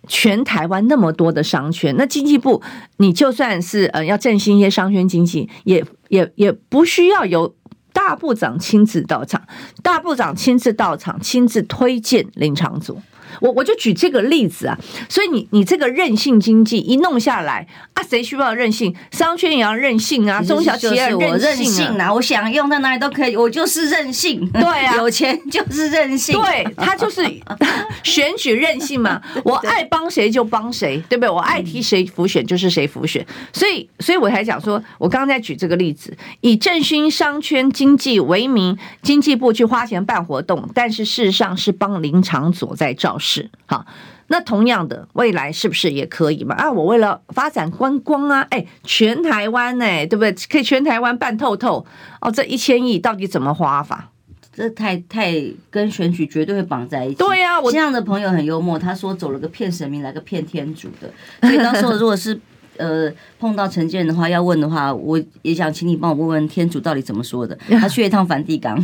[0.08, 2.62] 全台湾那么多的商圈，那经济部
[2.98, 7.54] 你就算是呃要振兴一些商圈经济，也也也不需要由
[7.94, 9.42] 大部长亲自到场，
[9.84, 13.02] 大部长亲自到场，亲自推荐林长组。
[13.42, 14.78] 我我就举这个例子啊，
[15.10, 18.94] 所以你你这个任性经济一弄下来啊，谁需要任性？
[19.12, 24.50] 商圈也要任性啊，中小企业任性啊，我想用在哪里都可以，我就是任性。
[24.52, 26.40] 对啊，有钱就是任性。
[26.40, 27.24] 对，他就是
[28.04, 31.30] 选举任性嘛，我爱帮谁就帮谁，对不对？
[31.30, 33.26] 我爱替谁浮选就是谁浮选。
[33.54, 43.42] 所以，所以我才讲说，我刚刚在举这个例子，以振兴商圈经济为名，经济部去花钱办活动，但是事实上是帮林长佐在造势。
[43.42, 43.86] 是好，
[44.28, 46.56] 那同样的未来是不是也可以嘛？
[46.56, 50.32] 啊，我为了发展观光啊，哎，全台湾哎，对不对？
[50.50, 51.86] 可以全台湾办透透
[52.22, 54.10] 哦，这一千亿到底怎么花法？
[54.54, 55.34] 这太太
[55.70, 57.16] 跟选举绝对会绑在一起。
[57.16, 61.12] 对呀、啊，我这样的朋友很幽默，他说走了个骗神明，来个骗天主的。
[61.42, 62.40] 所以当时如果是。
[62.78, 67.58] 呃，碰到陈建仁的话，要问的话，我也想请你帮我问问天主到底怎么说的。
[67.80, 68.78] 他去一趟梵蒂冈，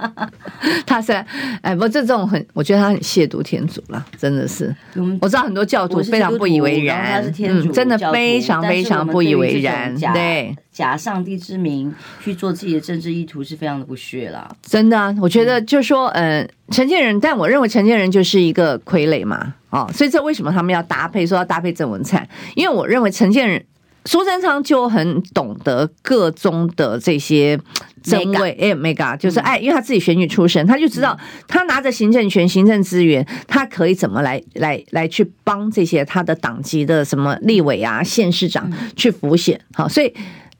[0.86, 1.12] 他是
[1.62, 4.74] 哎，不，这种很，我觉得他很亵渎天主了，真的是。
[5.20, 9.94] 我知道很多教徒非常不以为然，他是天主，真的非常非常不以为然。
[10.12, 14.56] 对，假上帝之名去做自己的政治意图，是非常的不屑了。
[14.62, 19.54] 真的啊，我觉得就说，呃，陈建仁，但我认为陈建仁就是一个傀儡嘛。
[19.70, 21.26] 哦，所以这为什么他们要搭配？
[21.26, 23.60] 说要搭配郑文灿，因为我认为陈建仁、
[24.04, 27.58] 苏贞昌就很懂得个中的这些
[28.00, 28.56] 真伪。
[28.60, 39.60] 哎，Mega 就是哎，因为他自己选举出身，他就知道他拿着行政权、行政资源，他可以怎么来来来去帮这些他的党籍的什么立委啊、县市长去浮选。
[39.74, 40.14] 好，所以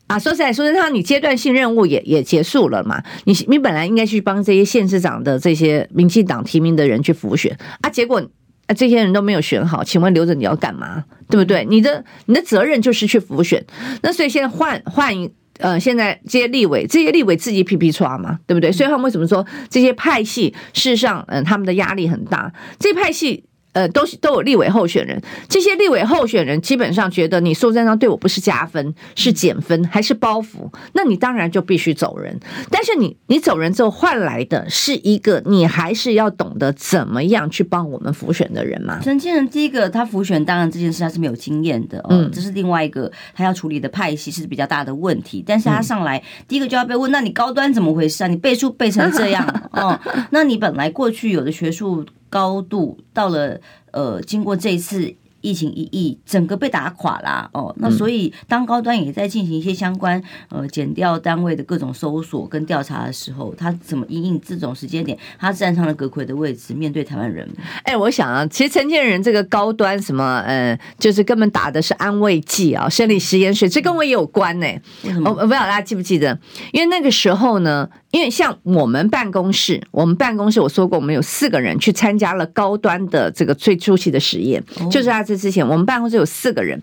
[0.09, 3.01] 啊，说实在，苏贞昌你阶段性任务也也结束了嘛？
[3.25, 8.21] 你你本来应该去帮这些县市长的这些民进党提名的人去辅选啊，结果。
[8.67, 11.03] 啊，这些人都没有选好，请问留着你要干嘛？
[11.31, 11.65] 对不对？
[11.71, 13.65] 你的你的责任就是去辅选。
[14.03, 18.71] 那所以现在换换一呃，现在这些立委，这些立委自己皮皮抓嘛，对不对？
[18.71, 22.53] 所以他们为什么说这些派系事实上，嗯，他们的压力很大？
[22.79, 30.71] 这派系呃，都是都有立委候选人，这些立委候选人基本上觉得你苏贞昌对我不是加分，是减分还是包袱？
[30.95, 32.39] 那你当然就必须走人。
[32.71, 39.01] 但是你你走人之后换来的是一个，你还是要懂得怎么样去帮我们辅选的人嘛。
[39.03, 45.45] 陈建仁第一个他辅选，当然这件事他是没有经验的哦，这是另外一个他要处理的派系是比较大的问题。
[45.47, 48.27] 但是他上来第一个就要被问，那你高端怎么回事啊？
[48.27, 49.99] 你背书背成这样 哦，
[50.31, 52.05] 那你本来过去有的学术。
[52.29, 53.61] 高度到了，
[53.93, 55.15] 呃，经过这一次。
[55.41, 67.49] 疫情一役，整个被打垮啦，哦，那所以当高端也在进行一些相关呃减掉单位的各种搜索跟调查的时候，他怎么因应这种时间点，他站上了阁魁的位置，面对台湾人？
[67.85, 74.83] 哎、欸，我想啊，其实陈建仁这个高端什么，呃，就是根本打的是安慰剂啊，生理食盐水，这跟我也有关呢、欸。
[75.25, 76.37] 我我不知道大家记不记得，
[76.73, 85.19] 因为那个时候呢，因为像我们办公室，我们办公室我说过，我们有四个人去参加了高端的这个最初期的实验，哦、就是在。
[85.29, 86.81] 这之前，我们办公室有四个人，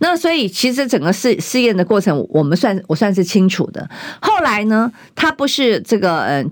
[0.00, 3.88] 那所以其实整个试试验的过程，我们算我算是清楚的。
[4.20, 6.50] 后来呢，他不是这个嗯，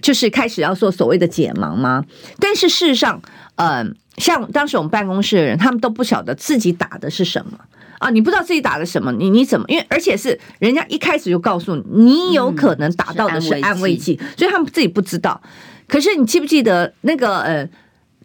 [0.00, 2.04] 就是开始要做所谓的解盲吗？
[2.38, 3.20] 但是事实上，
[3.56, 7.58] 嗯，像当时我们办公室的人，他们都不晓得自己打的是什么
[7.98, 8.10] 啊！
[8.10, 9.64] 你不知道自己打了什么，你你怎么？
[9.68, 15.40] 因为而且是人家一开始就告诉你，你有可能打到的是安慰剂，所以他们自己不知道。
[15.88, 17.68] 可是你记不记得那个呃？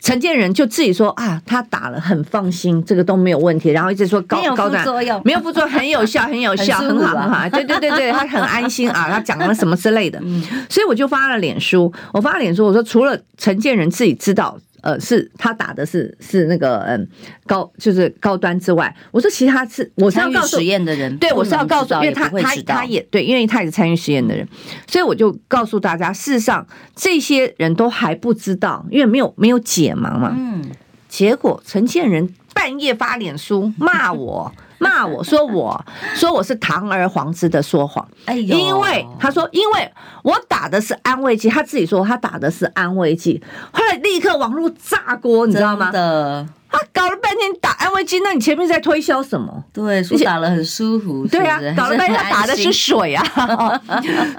[0.03, 4.83] 陈建仁就自己说啊，他打了很放心，这个都没有问题，然后一直说高高端
[5.23, 10.19] 没有副作用，很有 效，很有效，很好很好，对对对对，他很安心啊，他讲了什么之类的，
[10.67, 14.57] 所以我就发了脸书，我发了脸书，我说除了陈建仁自己知道。
[14.81, 17.07] 呃，是他打的是是那个嗯
[17.45, 24.47] 高就是高端之外，我说其他是我是要告诉实验的人，对我是要告诉，因为他他他也对，因为他也是参与实验的人，
[24.87, 26.65] 所以我就告诉大家，事实上
[26.95, 30.35] 这些人都还不知道，因为没有没有解盲嘛。
[30.37, 30.63] 嗯，
[31.07, 34.51] 结果陈建仁半夜发脸书骂我。
[34.81, 35.79] 骂我说我
[36.15, 39.91] 说我是堂而皇之的说谎，哎呦，因为他说因为
[40.23, 43.41] 我打的是安慰剂，他自己说他打的是安慰剂，
[43.71, 45.91] 后来立刻网络炸锅，你知道吗？
[45.91, 49.63] 的，他搞了半天打安慰剂，那你前面在推销什么？
[49.71, 53.23] 对，说打了很舒服，对啊，搞了半天他打的是水啊，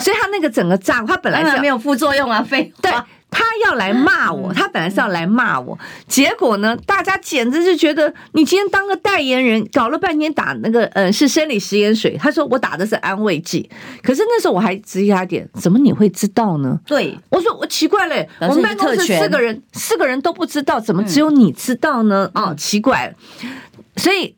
[0.00, 3.07] 所以他那个整个炸，他本来是没有副作用啊，废话。
[3.33, 13.68] 他要来骂我，他本来是要来骂我，结果呢，大家简直是觉得你今天当个代言人，搞了半天打那个呃是生理食盐水，他说我打的是安慰剂，
[14.03, 16.79] 可是那时候我还质疑他点，怎么你会知道呢？
[16.85, 22.31] 对，我说我奇怪嘞，我们办公室四个人四个人都不知道，怎么只有你知道呢？
[22.35, 23.14] 哦，奇怪，
[23.97, 24.37] 所以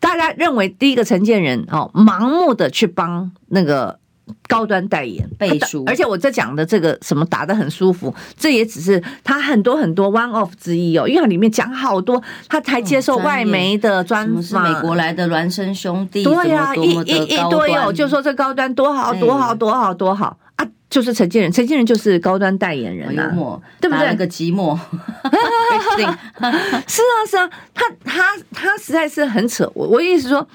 [0.00, 4.00] 大家认为第一个承建人哦，盲目的去帮那个。
[4.48, 23.32] 高端代言背书，而且我在讲的这个什么打得很舒服，这也只是他很多很多 one off 之一哦，因为它里面讲好多，他才接受外媒的专访，是美国来的孪生兄弟，对呀，一一一堆哦，就说这高端多好多好多好多好啊，就是陈建仁，陈建仁就是高端代言人啊，
[23.80, 24.06] 对不对？
[24.06, 24.76] 那个寂寞，
[26.86, 30.46] 是啊是啊，他他他实在是很扯，我我意思说。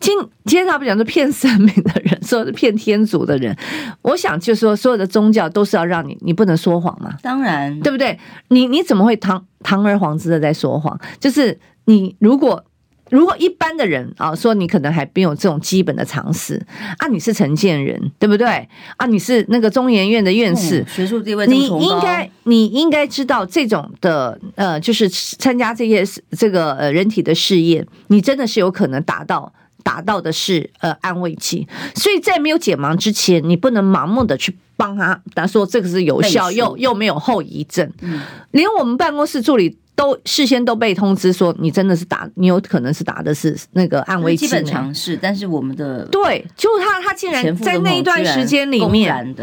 [0.00, 3.56] 今今天他不讲是骗神明的人，说是骗天主的人。
[4.02, 7.16] 我想就是说，所有的宗教都是要让你，你不能说谎嘛。
[7.22, 8.18] 当然，对不对？
[8.48, 10.98] 你你怎么会堂堂而皇之的在说谎？
[11.18, 12.64] 就是你如果
[13.10, 16.64] 如果一般的人啊，说你可能还没有这种基本的常识
[16.98, 18.68] 啊，你是陈建人，对不对？
[18.98, 26.04] 啊，你是那个中研院的院士，嗯、学术地位你应该你应该知道这种的呃，就是参加这些
[26.36, 29.52] 这个呃人体的试验，你真的是有可能达到。
[29.88, 37.90] 达到的是呃安慰剂，所以在没有解盲之前，你不能盲目的去帮他，他说这个是有效，又又没有后遗症。
[38.02, 38.20] 嗯，
[38.50, 44.46] 连我们办公室助理都事先都被通知说，你真的是打，你有可能是打的是那个安慰剂。
[44.46, 49.34] 基本常识，但是我们的对，就他他竟然在那一段时间里面。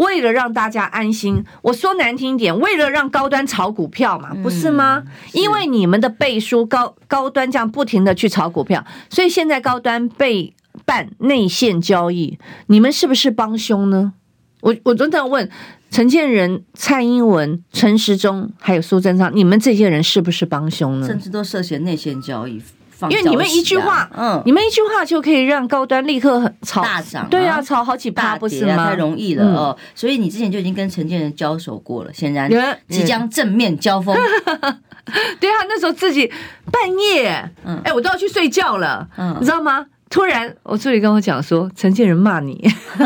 [0.00, 5.02] 为了让大家安心，我说难听点，为了让高端炒股票嘛，不是吗？
[5.04, 10.54] 嗯、是因为你们的背书高高端这样不停的去炒股票，所以现在高端被
[10.86, 14.14] 办内线交易，你们是不是帮凶呢？
[14.62, 15.50] 我我真的要问
[15.90, 21.06] 陈建仁、蔡英文、陈时中还有苏贞昌，你们这些人是不是帮凶呢？
[21.06, 22.62] 甚至都涉嫌内线交易。
[23.08, 28.88] 因为你们一句话，嗯，你们一句话就可以让高端立刻很炒大涨，对啊，炒好几趴不是吗？
[28.90, 29.76] 太容易了哦。
[29.94, 32.50] 所以你之前就已经跟陈建仁交手过了，显然
[32.88, 34.14] 即将正面交锋。
[35.40, 36.26] 对啊，那时候自己
[36.70, 39.86] 半夜，嗯，哎，我都要去睡觉了，嗯，你知道吗？
[40.10, 42.60] 突然我助理跟我讲说陈建仁骂你，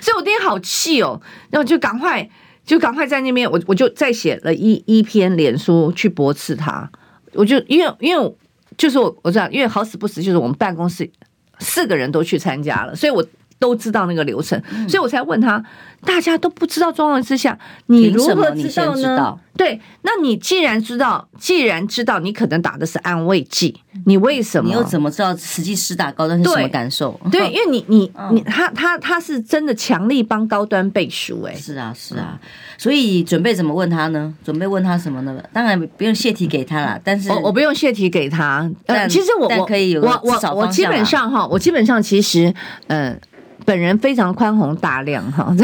[0.00, 2.28] 所以我今天好气哦，然后就赶快。
[2.64, 6.86] 就赶快在那边，我我就再写了一一篇脸书去驳斥他。
[7.32, 8.36] 我就因为因为
[8.78, 11.10] 就是我我知道，因为好死不死就是我们办公室
[11.58, 13.22] 四个人都去参加了，所以我。
[13.58, 15.62] 都知道那个流程，所以我才问他。
[16.04, 19.36] 大家都不知道状况之下，你如何知道呢？
[19.56, 24.70] 对，那你既然知道，既然知道你可能打的是安慰剂，你为什么？
[24.70, 27.18] 你又怎么知道实际施打高端是什么感受？
[27.32, 32.38] 对，对，因为你你 你他他他是真的强力帮高端背书哎、欸，是啊是啊，
[32.78, 34.32] 所以准备怎么问他呢？
[34.44, 35.36] 准备问他什么呢？
[35.52, 38.70] 当然不用泄题给他了，但是我我不用泄题给他。
[38.86, 42.54] 呃，其实我我可以有我我我基本上哈，我基本上其实
[42.86, 43.10] 嗯。
[43.10, 43.18] 呃
[43.64, 45.54] 本人非常宽宏大量哈，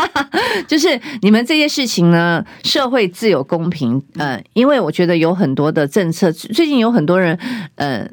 [0.68, 4.02] 就是你们这些事情呢，社会自有公平。
[4.16, 7.38] 嗯，因为我觉得有很多的政策，最近有很多人
[7.76, 8.06] 呃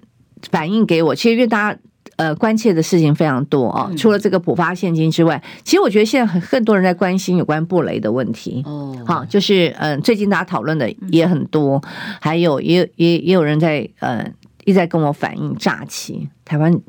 [0.49, 1.79] 反映给我，其实因为大家
[2.15, 3.91] 呃关切的事情非常多啊。
[3.97, 8.63] 除了这个普发现金之外，其实我觉得现在很更多人在关心有关布雷的问题。
[8.65, 11.81] 哦，好，就是嗯，最近大家讨论的也很多，
[12.21, 14.25] 还有也也也有人在呃
[14.63, 16.79] 一直在跟我反映诈欺，台湾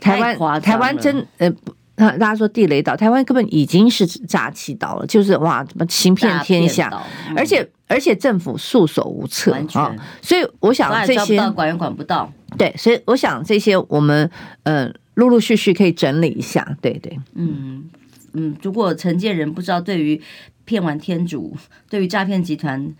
[0.00, 1.52] 台湾台湾真呃。
[1.98, 6.88] 大家说地雷岛，台湾根本已经是诈欺岛了，就是哇，怎么行骗天下，
[7.28, 9.96] 嗯、而且而且政府束手无策啊、哦！
[10.22, 14.30] 所以我想这些管也管不到，对，所以我想这些我们
[14.62, 17.84] 呃陆陆续续可以整理一下，对对，嗯
[18.32, 20.20] 嗯，如果承建人不知道对于
[20.64, 21.56] 骗完天主，
[21.90, 22.94] 对于诈骗集团，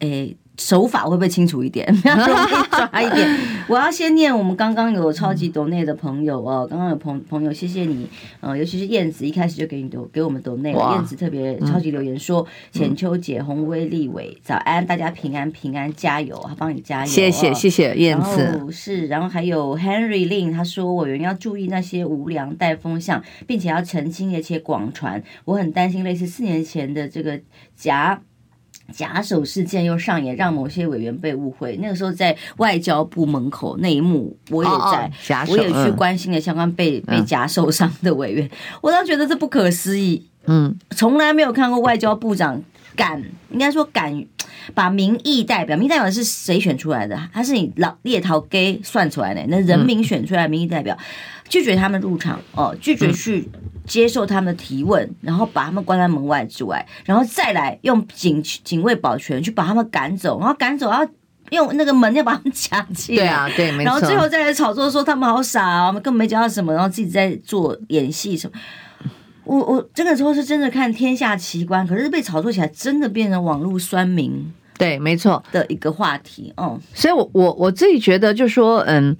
[0.00, 0.36] 诶。
[0.56, 3.38] 手法会不会清楚一点，比较容易抓一点？
[3.66, 8.06] 我要先念我们刚刚有超级抖内的朋友哦，刚刚有朋朋友，谢谢你，
[8.40, 27.40] 呃，尤其是燕子一开始就给你抖给我们抖内，燕子特别超级留言说：浅、嗯、秋姐、洪威、立伟，早安，大家平安平安，加油，他帮你加油，谢谢谢谢燕子，是，然后还有 Henry Lin，他说委员要注意那些无良带风向，并且要澄清而且广传，我很担心类似四年前的这个
[27.74, 28.20] 假。
[28.92, 31.76] 假手事件又上演，让某些委员被误会。
[31.82, 38.48] 那个时候在外交部门口那一幕，我也在，哦哦我也去关心了相关被、嗯、被假手伤的委员。
[38.80, 42.62] 我倒觉得这不可思议，嗯，从来没有看过外交部长
[42.94, 44.24] 敢，应该说敢
[44.74, 47.18] 把民意代表，民意代表是谁选出来的？
[47.32, 50.94] 他是你老猎头给算出来的，那人民选出来的民意代表。
[50.94, 51.04] 嗯
[51.48, 53.48] 拒绝他们入场哦，拒绝去
[53.86, 61.06] 接受他们的提问，嗯、然后把他们关在门外之外，然后再来用警警卫保全去把他们赶走，然后赶走，然后
[61.50, 63.24] 用那个门要把他们夹起来。
[63.24, 63.92] 对啊，对，没错。
[63.92, 68.58] 然后最后再来炒作说他们好傻啊，我们根本没讲到什么，然后自己在做演戏什么。
[69.44, 74.50] 我我这个时候是真的看天下奇观，可是被炒作起来，真的变成网络酸民。
[74.78, 76.52] 对，没错的一个话题。
[76.56, 79.14] 嗯，所以我我我自己觉得，就说嗯。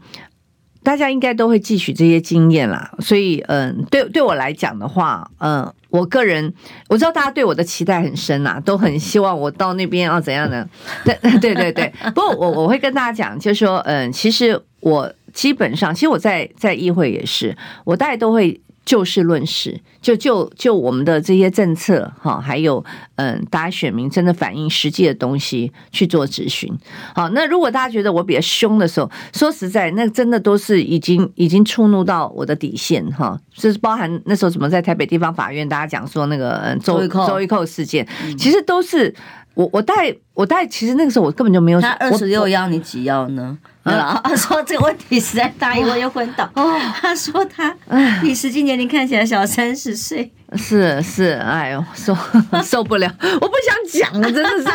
[0.84, 6.52] 大家应该都会汲取这些经验啦，所以嗯，对对我来讲的话，嗯，我个人
[6.88, 10.68] 我知道大家对我的期待很深呐，都很希望我到那边要怎样呢？
[11.02, 18.60] 对对对对，不过我我会跟大家讲，就是说嗯，其实我基本上，其实我在在议会也是，我大概都会。
[18.84, 22.84] 就事论事，就就就我们的这些政策哈，还有
[23.16, 26.70] 嗯，大家选民真的反映实际的东西去做质询。
[27.14, 33.40] 好，那如果大家觉得我比较凶的时候，说实在，那真的都是已经已经触怒到我的底线哈。
[33.54, 39.14] 就是包含那时候怎么在台北地方法院，大家讲说那个嗯周周玉蔻事件，其实都是
[39.54, 41.80] 我我带我带，其实那个时候我根本就没有。
[41.80, 43.56] 他二十六要，你几幺呢？
[43.84, 46.48] 对了， 他说这个问题实在大，一问又昏倒。
[46.54, 47.74] 哦， 他说他
[48.20, 50.32] 比实际年龄看起来小三十岁。
[50.56, 52.16] 是是，哎呦，受
[52.62, 54.68] 受不了，我不想讲了，真的是。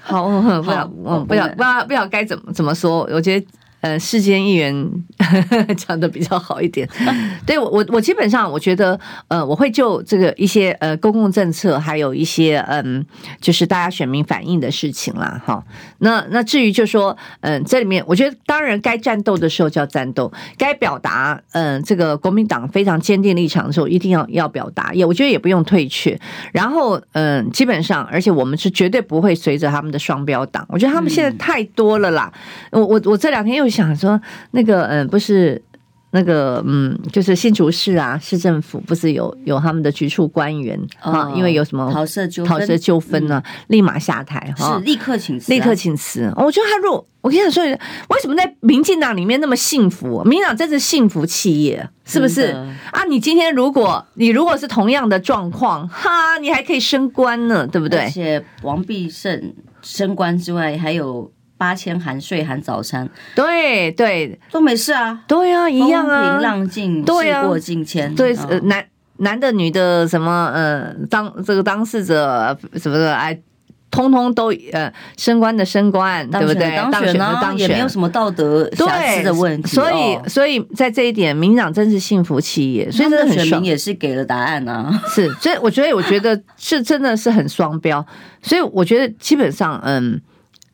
[0.00, 0.28] 好，
[0.62, 3.08] 不要，我不要，不要，不要，该怎么怎么说？
[3.12, 3.46] 我觉得。
[3.80, 4.90] 呃，世间议员
[5.76, 6.88] 讲的比较好一点。
[7.46, 13.06] 对我，我我基本上我觉得，呃，我会就这个一些呃公共政策，还有一些嗯，
[13.40, 15.62] 就是大家选民反映的事情啦，哈。
[15.98, 26.18] 那那至于就说，嗯，这里面我觉得当然该战斗的时候就要战斗，该表达嗯这个国民党非常坚定立场的时候，一定要要表达，也我觉得也不用退却。
[26.50, 32.32] 然后嗯，基本上，而且我们是绝对不会随着他们的双标党，我觉得他们现在太多了啦。
[32.72, 33.67] 我我我这两天又。
[33.70, 34.20] 想说
[34.52, 35.60] 那个嗯，不是
[36.10, 46.32] 那个嗯，就是新竹市啊，市政府不是有有他们的局处官员啊，因为有什么桃色纠桃色纠纷呢，立马下台哈，是立刻请辞，立刻请辞。
[46.36, 50.22] 我觉得他如果我跟你说，为什么在民进党里面那么幸福？
[50.24, 52.56] 民进党真是幸福企业，是不是
[52.90, 53.04] 啊？
[53.04, 58.00] 你今天如果你如果是同样的状况，哈，你还可以升官呢，对不对？
[58.00, 59.52] 而且王必胜
[59.82, 61.30] 升官之外，还有。
[61.58, 68.82] 八千含税含早餐，对对，都没事啊，对啊，一样啊，风平浪静，对啊，事过境迁，对，呃，难
[69.18, 73.38] 男的、女的，什么呃，当这个当事者什么的，哎。
[73.90, 76.76] 通通都呃升官的升官，对不对？
[76.92, 79.68] 当选的当选，也没有什么道德瑕疵的问题。
[79.74, 84.92] 所以，所以在这一点，民进党真是幸福企业，所以真的很选民也是给了答案啊。
[85.08, 88.04] 是，所以我觉得，我觉得是真的是很双标。
[88.42, 90.20] 所以我觉得基本上，嗯。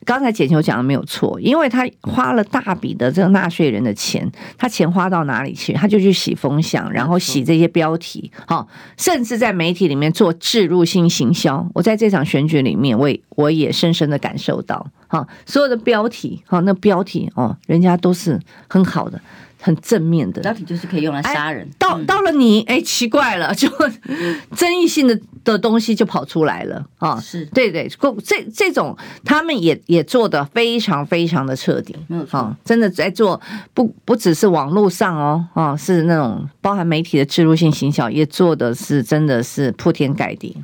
[0.05, 11.67] 刚才简秋讲的没有错，因为他花了大笔的这个纳税人的钱，他钱花到哪里去，他就去洗风向，然后洗这些标题，好，甚至在媒体里面做置入性行销。
[11.73, 19.19] 我在这场选举里面，我也我也深深的感受到，哈，所有的标题，哈，那标题哦，人家都是很好的。
[19.57, 21.67] 很正面的标题就是可以用来杀人。
[21.79, 23.67] 到到了你，哎，奇怪了，就
[24.55, 27.19] 争议性的的东西就跑出来了啊！
[27.19, 27.89] 是对对，
[28.23, 33.41] 这这种他们也也做的非常非常的彻底，没有错，真的在做
[33.73, 40.55] 不不只是网络上哦，啊，是那种包含媒体的植入性行销，也做的是真的是铺天盖地。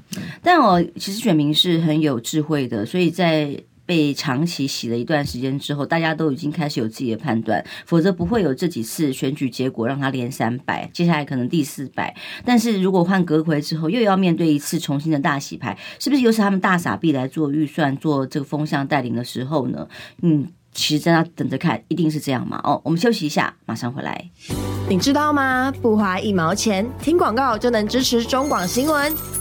[0.43, 3.51] 但我其实选民是很有智慧的，所以在。
[3.85, 12.15] 被长期洗了一段时间之后，大家都已经开始有自己的判断，否则不会有这几次选举结果让他连三败，接下来可能第四败。
[12.45, 19.87] 但是如果换阁揆之后，又要面对一次重新的大洗牌，是不是又是他们大傻逼来做预算、做这个风向带领的时候呢？
[20.21, 22.61] 嗯，其实在那等着看，一定是这样嘛？
[22.63, 24.29] 哦，我们休息一下，马上回来。
[24.87, 25.71] 你知道吗？
[25.81, 29.40] 不花一毛钱，听广告就能支持中广新闻。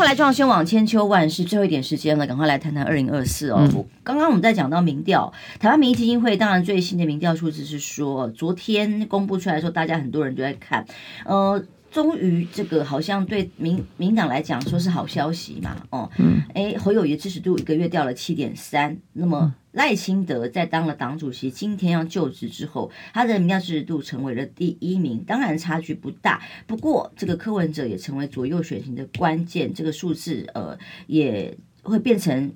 [0.00, 3.68] 后来，中广宣网千秋万世，最后一点时间了，赶快来谈谈二零二四哦。
[4.02, 10.86] 刚刚我们在讲到民调，台湾民意基金会当然最新的民调数字是说，昨天公布出来说，大家很多人都在看，
[11.26, 11.62] 呃。
[11.90, 30.78] 终于，这个好像对民民党来讲说是好消息嘛，哦，嗯，哎，侯友宜支持度一个月掉了七点三，那么赖清德在当了党主席，今天要就职之后，他的民调支持度成为了第一名，当然差距不大，不过这个柯文哲也成为左右选情的关键，这个数字呃
[31.08, 32.52] 也会变成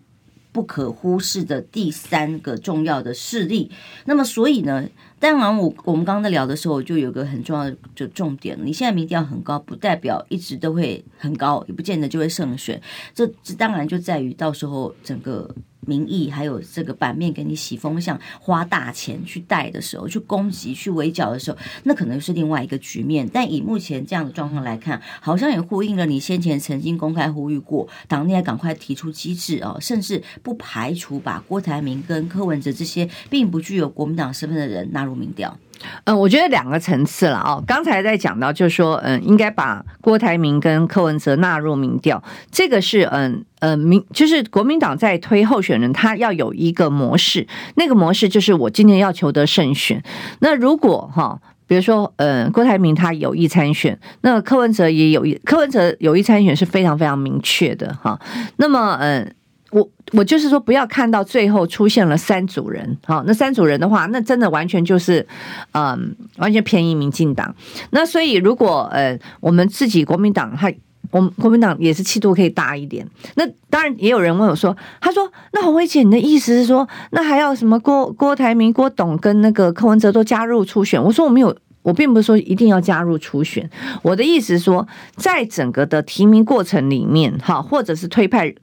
[0.53, 3.73] 不可忽视的第三个重要的势力，
[4.05, 4.89] 那么所以呢？
[5.25, 12.79] 当然，我我们刚刚在聊的时候，就有个很重要的就重点，你现在民调很高，不代表一直都会很高，也不见得就会胜选。
[13.15, 15.49] 这这当然就在于到时候整个。
[15.87, 23.29] 民意还有这个版面给你洗风向，花大钱去带的时候，去攻击、去围剿的时候，那可能是另外一个局面。
[23.33, 35.59] 但以目前这样的状况来看，好像也呼应了你先前曾经公开呼吁过，党内赶快提出机制哦，甚至不排除把郭台铭跟柯文哲这些并不具有国民党身份的人纳入民调。
[36.05, 37.63] 嗯，我觉得两个层次了哦。
[37.67, 47.47] 刚才在讲到，就是说，嗯，应该把郭台铭跟柯文哲纳入民调，这个是嗯呃民，就是国民党在推候选人，他要有一个模式，
[47.77, 50.03] 那个模式就是我今天要求得胜选。
[50.41, 58.21] 那如果哈，比如说，嗯，郭台铭他有意参选，那柯文哲也有意，柯文哲有意参选是非常非常明确的哈。
[58.57, 59.35] 那么，嗯。
[59.75, 65.27] 我我就是说，不要看到最后出现了三组人，好，那三组人的话，那真的完全就是，
[65.73, 67.53] 嗯，完全便宜民进党。
[67.91, 70.73] 那所以，如果呃，我们自己国民党，他
[71.11, 73.05] 我们国民党也是气度可以大一点。
[73.35, 81.03] 那当然也有人问我说，他说，那鸿薇姐，你的意思是说，那还要什么郭郭台铭、郭董跟那个柯文哲都加入初选？
[81.03, 81.53] 我说我没有，
[81.83, 83.69] 我并不是说一定要加入初选。
[84.03, 88.55] 我的意思是说，在整个的提名过程里面，哈，或者是推派。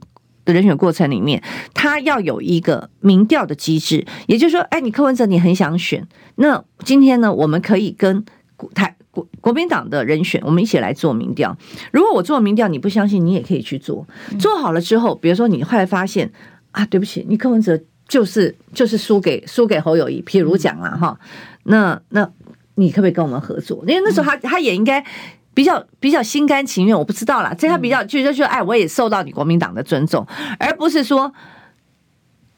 [0.45, 1.41] 的人选过程里面，
[1.73, 8.25] 他要有一个民调的机制，也就是说，哎，你柯文哲你很想选，那今天呢，我们可以跟
[8.73, 11.55] 台国国民党的人选，我们一起来做民调。
[11.91, 14.07] 如果我做民调，你不相信，你也可以去做。
[14.39, 16.31] 做好了之后，比如说你后来发现
[16.71, 21.19] 啊，对不起，你柯文哲就是就是输给输给侯友谊，譬如讲了哈，
[21.63, 22.29] 那那
[22.75, 23.83] 你可不可以跟我们合作？
[23.87, 25.05] 因为那时候他他也应该。
[25.53, 27.53] 比较比较心甘情愿，我不知道啦。
[27.57, 30.25] 这他比较就是说，哎，我也受到你国民党的尊重，
[30.57, 31.33] 而不是说，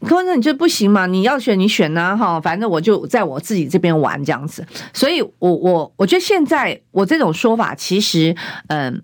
[0.05, 1.05] 柯文哲你就不行嘛？
[1.07, 4.65] 你要选你选呐，哈，反正我就在我自己这边玩这样子。
[4.93, 8.35] 所以我我我觉得现在我这种说法，其实，
[8.67, 9.01] 嗯，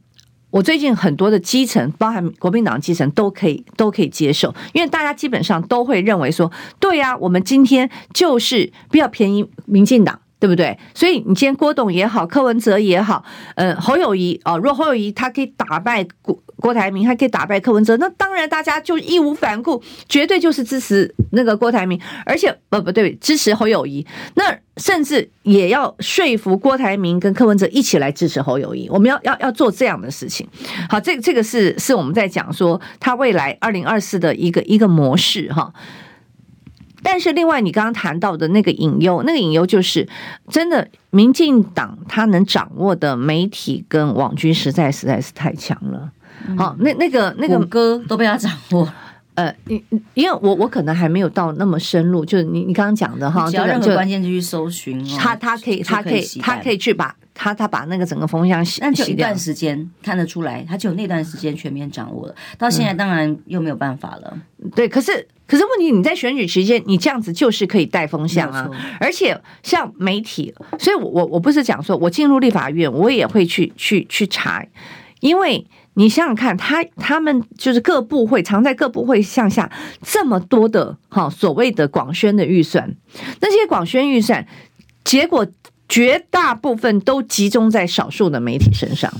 [0.51, 10.19] 我最近很多的基层，包含国民党基层，都可以都可以接受，因为大家基本上都会认为说，对呀，我们今天就是比较便宜民进党。
[10.39, 10.77] 对不对？
[10.93, 13.23] 所以你今天郭董也好，柯文哲也好，
[13.55, 30.47] 呃，侯友宜哦，如果侯友宜他可以打败郭郭台铭，还可以打败柯文哲，那当然大家就义无反顾，绝对就是支持那个郭台铭，而且不不对，支持侯友宜，那甚至也要说服郭台铭跟柯文哲一起来支持侯友宜，我们要要要做这样的事情。
[30.89, 35.73] 好，这这个是是我们在讲说他未来二零二四的一个一个模式哈。
[37.01, 40.07] 但是另外，你刚刚谈到的那个隐忧，那个隐忧就是
[40.49, 46.11] 真的，民进党他能掌握的媒体跟网军实在实在是太强了。
[46.57, 48.87] 好、嗯，那那个那个歌都被他掌握。
[49.35, 49.81] 呃，因
[50.13, 62.35] 因为我我可能还没有到那么深入，就是你你刚刚讲的哈，只要任何关键就去搜寻、哦，他他可以他可以他可以去把他他把那个整个风向洗，那就一段时间看得出来，他就有那段时间全面掌握了。
[62.57, 64.37] 到现在当然又没有办法了。
[64.61, 65.25] 嗯、对，可是。
[65.49, 68.69] 可是问题，你在选举期间，你这样子就是可以带风向啊！
[68.99, 74.63] 而且像媒体，所以我我我不是讲说，我进入立法院，我也会去去去查，
[75.21, 79.71] 因为你想想看，他他们就是各部会藏在各部会向下
[80.03, 82.95] 这么多的哈所谓的广宣的预算，
[83.41, 84.45] 那些广宣预算，
[85.03, 85.47] 结果
[85.87, 89.11] 绝大部分都集中在少数的媒体身上。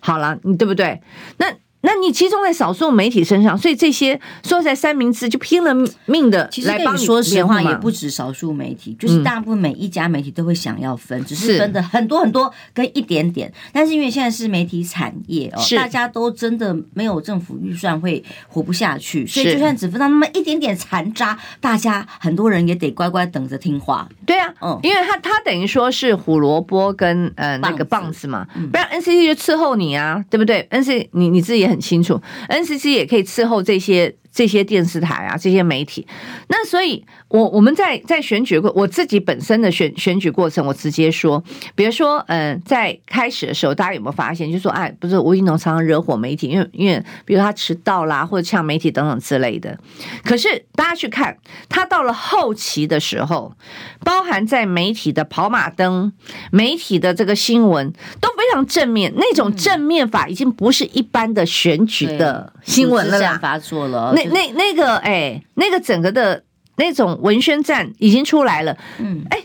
[0.00, 1.00] 好了，你对不对？
[1.38, 1.46] 那。
[1.82, 5.72] 那你集中在少数媒体身上，所以这些说在三明治就拼了
[6.06, 7.04] 命的来帮你。
[7.04, 13.52] 说实话，也不止少数媒体，就是大部分每一家媒体都会想要分，只是分的很多很多跟一点点。
[13.72, 24.08] 但是因为现在是媒体产业哦，大家都真的没有政府预算会活不下去，所以就算只分到那么一点点残渣，大家很多人也得乖乖等着听话。
[24.24, 34.16] 对啊，嗯，因为他他等于说是胡萝卜跟呃那个棒子嘛，不然 NCC 就伺候你啊，对不对？NCC 你你自己很清楚，NCC 也可以伺候这些。
[34.36, 36.06] 这些电视台啊，这些媒体，
[36.48, 41.42] 那所以，我我们在在选举过，我自己本身的选选举过程，我直接说，
[41.74, 49.78] 比如说，嗯，在开始的时候，大家有没有发现，就说，哎，不是吴怡农常常惹火媒体，因为因为比如他迟到啦，或者呛媒体等等之类的。
[50.22, 51.38] 可是大家去看，
[51.70, 53.54] 他到了后期的时候，
[54.04, 56.12] 包含在媒体的跑马灯、
[56.50, 64.25] 媒体的这个新闻都非常正面，那种正面法已经不是一般的选举的新闻了啦，发作了那。
[64.32, 66.42] 那那个哎，那个整个的
[66.76, 69.42] 那种文宣战已经出来了，嗯，哎，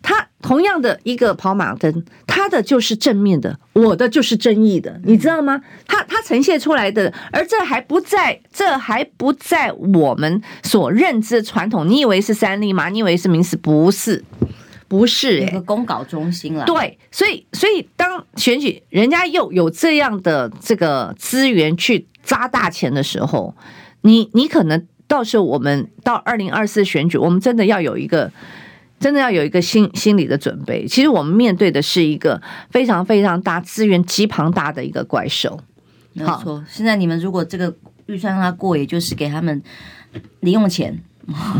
[0.00, 5.60] 他同样的一个跑马灯，他的就是正面的，我的就是争议的，你知道吗？
[5.86, 11.88] 他他呈现出来的，而这还不在，这还不在我们所认知的传统。
[11.88, 12.88] 你以为是三立吗？
[12.88, 13.56] 你以为是民视？
[13.56, 14.24] 不是，
[14.86, 16.64] 不是，一个公稿中心了。
[16.64, 23.52] 对，所以所以当选举人家又有这样的这个资源去砸大钱的时候。
[24.02, 28.30] 你你可能到时候我们到二零二四选举，我们真的要有一个，
[29.00, 30.86] 真的要有一个心心理的准备。
[30.86, 32.40] 其实我们面对的是一个
[32.70, 35.58] 非常非常大资源极庞大的一个怪兽。
[36.12, 37.74] 没错，现在你们如果这个
[38.06, 39.62] 预算让他过，也就是给他们
[40.40, 40.98] 零用钱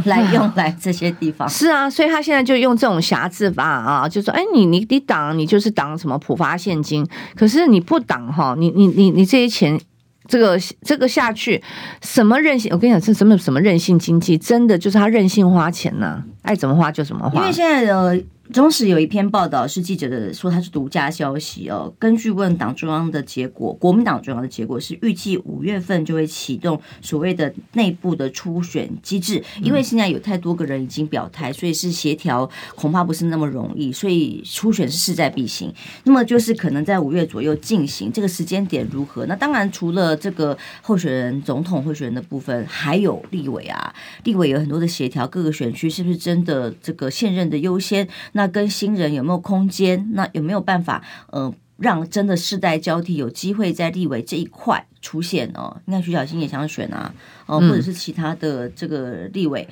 [0.05, 1.49] 来用 来这些地方。
[1.49, 9.81] 是啊，所以他现在就用这种瑕疵法啊，就说：哎，你你你挡，你就是挡什么普发现金，可是你不挡哈，你你你你这些钱。
[10.29, 11.61] 这个这个下去，
[12.01, 12.71] 什么任性？
[12.73, 14.39] 我跟你讲，这什么什么任性经济？
[14.39, 17.41] 真的就是他任性花钱呢、爱怎么花就怎么花。
[17.41, 18.23] 因为现在的。
[18.53, 21.93] 中时有一篇报道是记者的说他是独家消息哦。
[21.99, 29.43] 根据问党中央的结果，国民党中央的结果是预计五月份就会启动所谓的内部的初选机制。
[29.63, 35.73] 因为现在有太多个人已经表态，所以是协调恐怕不是那么容易，所以初选是势在必行。
[36.05, 39.27] 那么就是可能在五月左右进行，这个时间点如何？
[39.27, 43.95] 那当然除了这个候选人、总统候选人的部分，还有立委啊，
[44.25, 48.09] 立委有很多的协调，各个选区是不是真的这个现任的优先？
[48.39, 50.11] 那跟新人有没有空间？
[50.13, 51.03] 那有没有办法？
[51.33, 55.77] 呃，让真的世代交替有机会在立委这一块出现哦？
[55.87, 57.13] 你看徐小新也想选啊，
[57.47, 59.67] 哦、呃，或者是其他的这个立委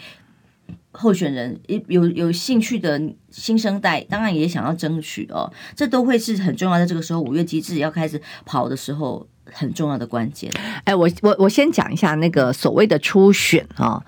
[0.91, 3.01] 候选人，有有兴趣的
[3.31, 5.53] 新生代，当然也想要争取哦。
[5.77, 6.85] 这都会是很重要的。
[6.85, 10.51] 这个时候，五月机制要开始跑的时候，很重要的关键。
[10.83, 14.05] 哎，我我我先讲一下那个所谓的初选啊，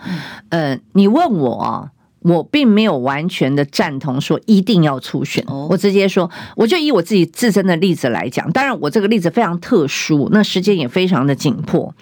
[0.49, 1.93] 呃，你问我啊。
[2.21, 11.95] 我并没有完全的赞同说一定要初选，我直接说，我就以我自己自身的例子来讲，当然我这个例子非常特殊，那时间也非常的紧迫。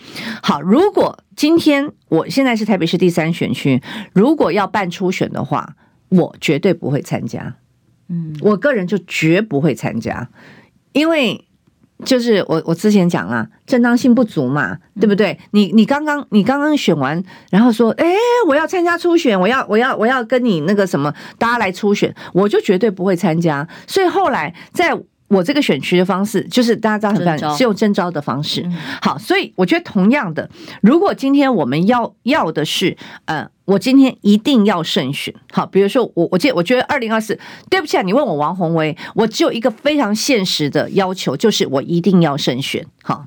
[0.42, 5.76] 好，如果今天我现在是台北市第三选区，如果要办初选的话，
[6.08, 7.56] 我绝对不会参加。
[8.08, 10.28] 嗯，我个人就绝不会参加，
[10.92, 11.45] 因为。
[12.04, 15.38] 就是我我之前讲了，正当性不足嘛，对不对？
[15.52, 18.04] 你你刚刚你刚刚选完，然后说，哎，
[18.46, 23.66] 我要参加初选，我要我要我要跟你那个什么，大家来初选，我就绝对不会参加。
[23.86, 24.92] 所以后来在
[25.28, 28.62] 我这个选区的方式，就是大家知道很征召是用征招的方式。
[28.62, 30.48] 嗯好，所以我觉得同样的，
[30.80, 35.34] 如果今天我们要要的是，呃，我今天一定要胜选。
[35.52, 42.86] 好，比如说我，我记得我觉得二零二四，对不起啊，你问我王宏威，我只有一个非常现实的要求，就是我一定要胜选。
[43.02, 43.26] 好，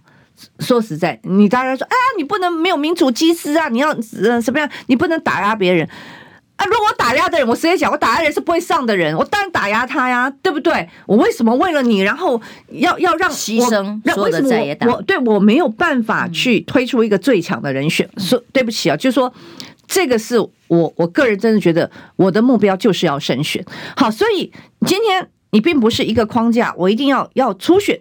[0.60, 3.90] 说实在，你大家说，啊，你不能没有民主机制啊，你要
[4.24, 5.88] 呃什么样，你不能打压别人。
[6.60, 6.66] 啊！
[6.66, 10.88] 如果我打压的人，我直接讲，我打压的人是不会上的人，我当然打压他呀，对不对？
[11.08, 12.40] 我为什么为了你，然后
[12.72, 14.50] 要要让牺牲让为什么
[14.82, 18.08] 我我对我没有办法去推出一个最强的人选？
[18.18, 19.34] 说、嗯、对不起啊，就是说
[19.88, 20.38] 这个是
[20.68, 23.64] 我我个人真的觉得我的目标就是要胜选。
[23.96, 24.52] 好，所以
[24.86, 27.98] 今天你并不是一个框架，我一定要要初选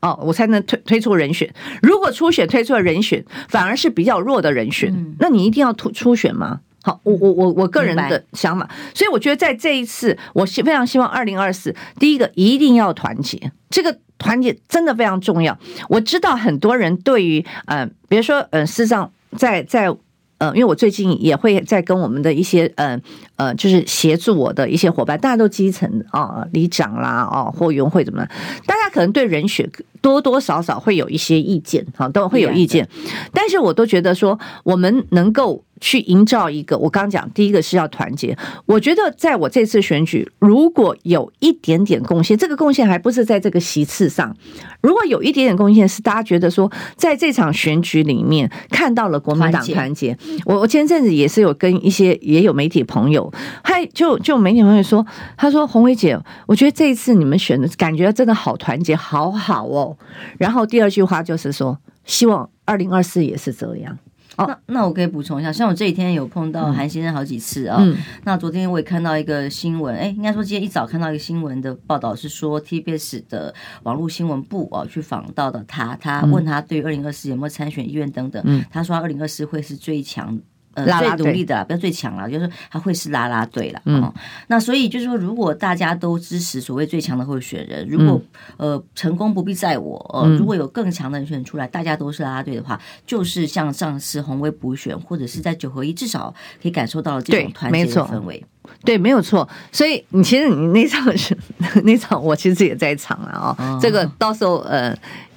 [0.00, 1.52] 哦，我才能推推出人选。
[1.82, 6.60] 如果初选推出了人选，反而是比较弱的人选，嗯、那你一定要突初选吗？
[6.86, 15.58] 好，我我我我个人的想法，所以我觉得在这一次，我希非常希望二零二四，第一个一定要团结，这个团结真的非常重要。
[15.88, 19.92] 我知道很多人对于呃，比如说呃，事实上在在
[20.38, 22.96] 呃，因为我最近也会在跟我们的一些呃
[23.34, 28.30] 呃，就是协助我的一些伙伴，大家都基层啊，里长啦哦，或委员会怎么样，
[28.64, 29.68] 大家可能对人选
[30.00, 32.88] 多多少少会有一些意见，哈，都会有意见，
[33.32, 35.64] 但是我都觉得说我们能够。
[35.80, 38.36] 去营造一个，我刚刚讲，第一个是要团结。
[38.66, 44.34] 我觉得在我这次选举，如果有一点点贡献，这个贡献还不是在这个席次上。
[44.80, 50.16] 如果有一点点贡献，是大家觉得说，在这场选举里面看到了国民党团结。
[50.44, 55.04] 我我前阵子也是有跟一些也有媒体朋友，还就就媒体朋友说，
[55.36, 59.96] 他说红薇姐，我觉得这一次你们选的感觉真的好团结，好好哦。
[60.38, 63.98] 然后第二句话就是说，希望二零二四也是这样。
[64.38, 67.84] 那那我可以补充一下，像我这几天有碰到韩先生好几次啊、哦。
[67.84, 78.42] 嗯、那昨天我也看到一个新闻，哎，应该说今天一早看到一个新闻的报道，是说 TBS 的网络新闻部哦去访到的他，他问他对二零二四有没有参选意愿等等。
[78.46, 80.38] 嗯、他说二零二四会是最强。
[80.76, 83.80] 呃，啦啦最独立的啦，不要最强了，就是他会是拉拉队了。
[83.86, 84.14] 嗯、哦，
[84.48, 88.20] 那所以就是说，如果大家都支持所谓最强的候选人，如果、
[88.58, 98.44] 嗯、呃成功不必在我，呃，如果有更强的人选出来，大家都是拉拉队的话，就是像上次红威补选，或者是在九合一，至少可以感受到这种团结的氛围。
[98.84, 99.48] 对，没有错。
[99.72, 101.34] 所以你其实你那场是
[101.84, 103.78] 那场，我其实也在场了啊、哦。
[103.80, 104.94] 这个到时候呃。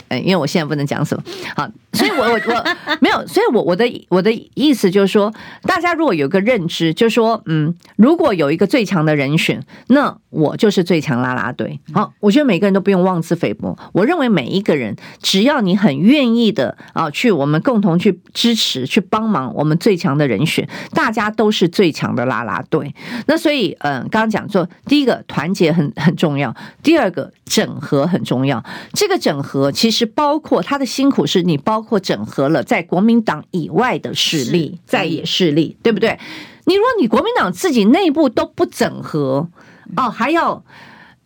[0.09, 1.23] 嗯，因为我现在不能讲什么，
[1.55, 5.33] 好，所以我我我没有，所以我我的我的意思就是说，
[5.63, 11.79] 大家如果有一个认知，就是说，嗯，如果有一个最强的人选，那我就是最强啦啦队。
[11.93, 13.77] 好，我觉得每个人都不用妄自菲薄。
[13.93, 22.93] 我认为每一个人，只要你很愿意的啊，去我们共同去支持、去帮忙我们最强的人选，大家都是最强的啦啦队。
[23.25, 28.63] 那所以，嗯，刚刚讲说，第一个团结很很重要，第二个整合很重要。
[28.93, 30.07] 这个整合其实。
[30.19, 36.19] 包括他的辛苦，是你包括整合了在国民党以外的势力，在野势力，对不对？
[36.65, 39.49] 你如果你国民党自己内部都不整合，
[39.95, 40.65] 哦，还要，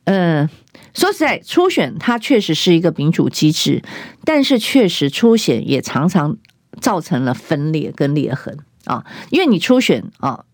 [0.04, 0.48] 呃，
[0.94, 3.82] 说实在，初选它确实是一个民主机制，
[4.24, 6.38] 但是确实初选也常常
[6.80, 10.46] 造成了分裂跟裂痕啊，因为你初选啊，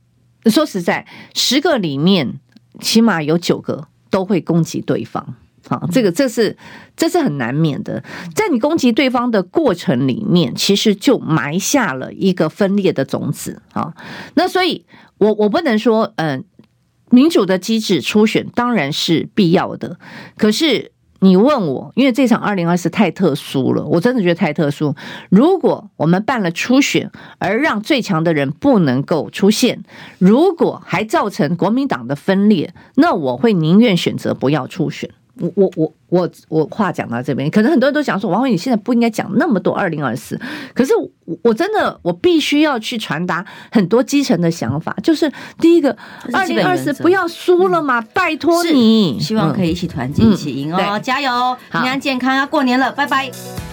[0.45, 2.39] 说实在，十个里面
[2.79, 5.35] 起码有九个都会攻击对方。
[5.69, 6.57] 好，这个这是
[6.97, 8.03] 这是很难免的，
[8.33, 13.93] 在你攻击对方的过程里面，其实就埋下了一个分裂的种子啊。
[14.33, 14.83] 那所以，
[15.19, 16.43] 我我不能说，嗯，
[17.11, 19.99] 民主的机制初选当然是必要的。
[20.37, 24.95] 可是你问我，因为这场二零二四太特殊了，我真的觉得太特殊。
[25.29, 29.83] 如果我们办了初选，而让最强的人不能够出现，
[30.17, 35.11] 如果还造成国民党的分裂，那我会宁愿选择不要初选。
[35.39, 40.39] 我我我我我话讲到这边，可能很多人都讲说，王伟你现在不应该讲那么多二零二四。
[40.73, 40.93] 可是
[41.43, 45.95] 我真的我必须要去传达很多基层的想法，就是第一个
[46.33, 53.68] 二零二四不要输了嘛，嗯、拜托你，希望可以一起团结一起赢哦，加油，平安健康啊，过年了，拜拜。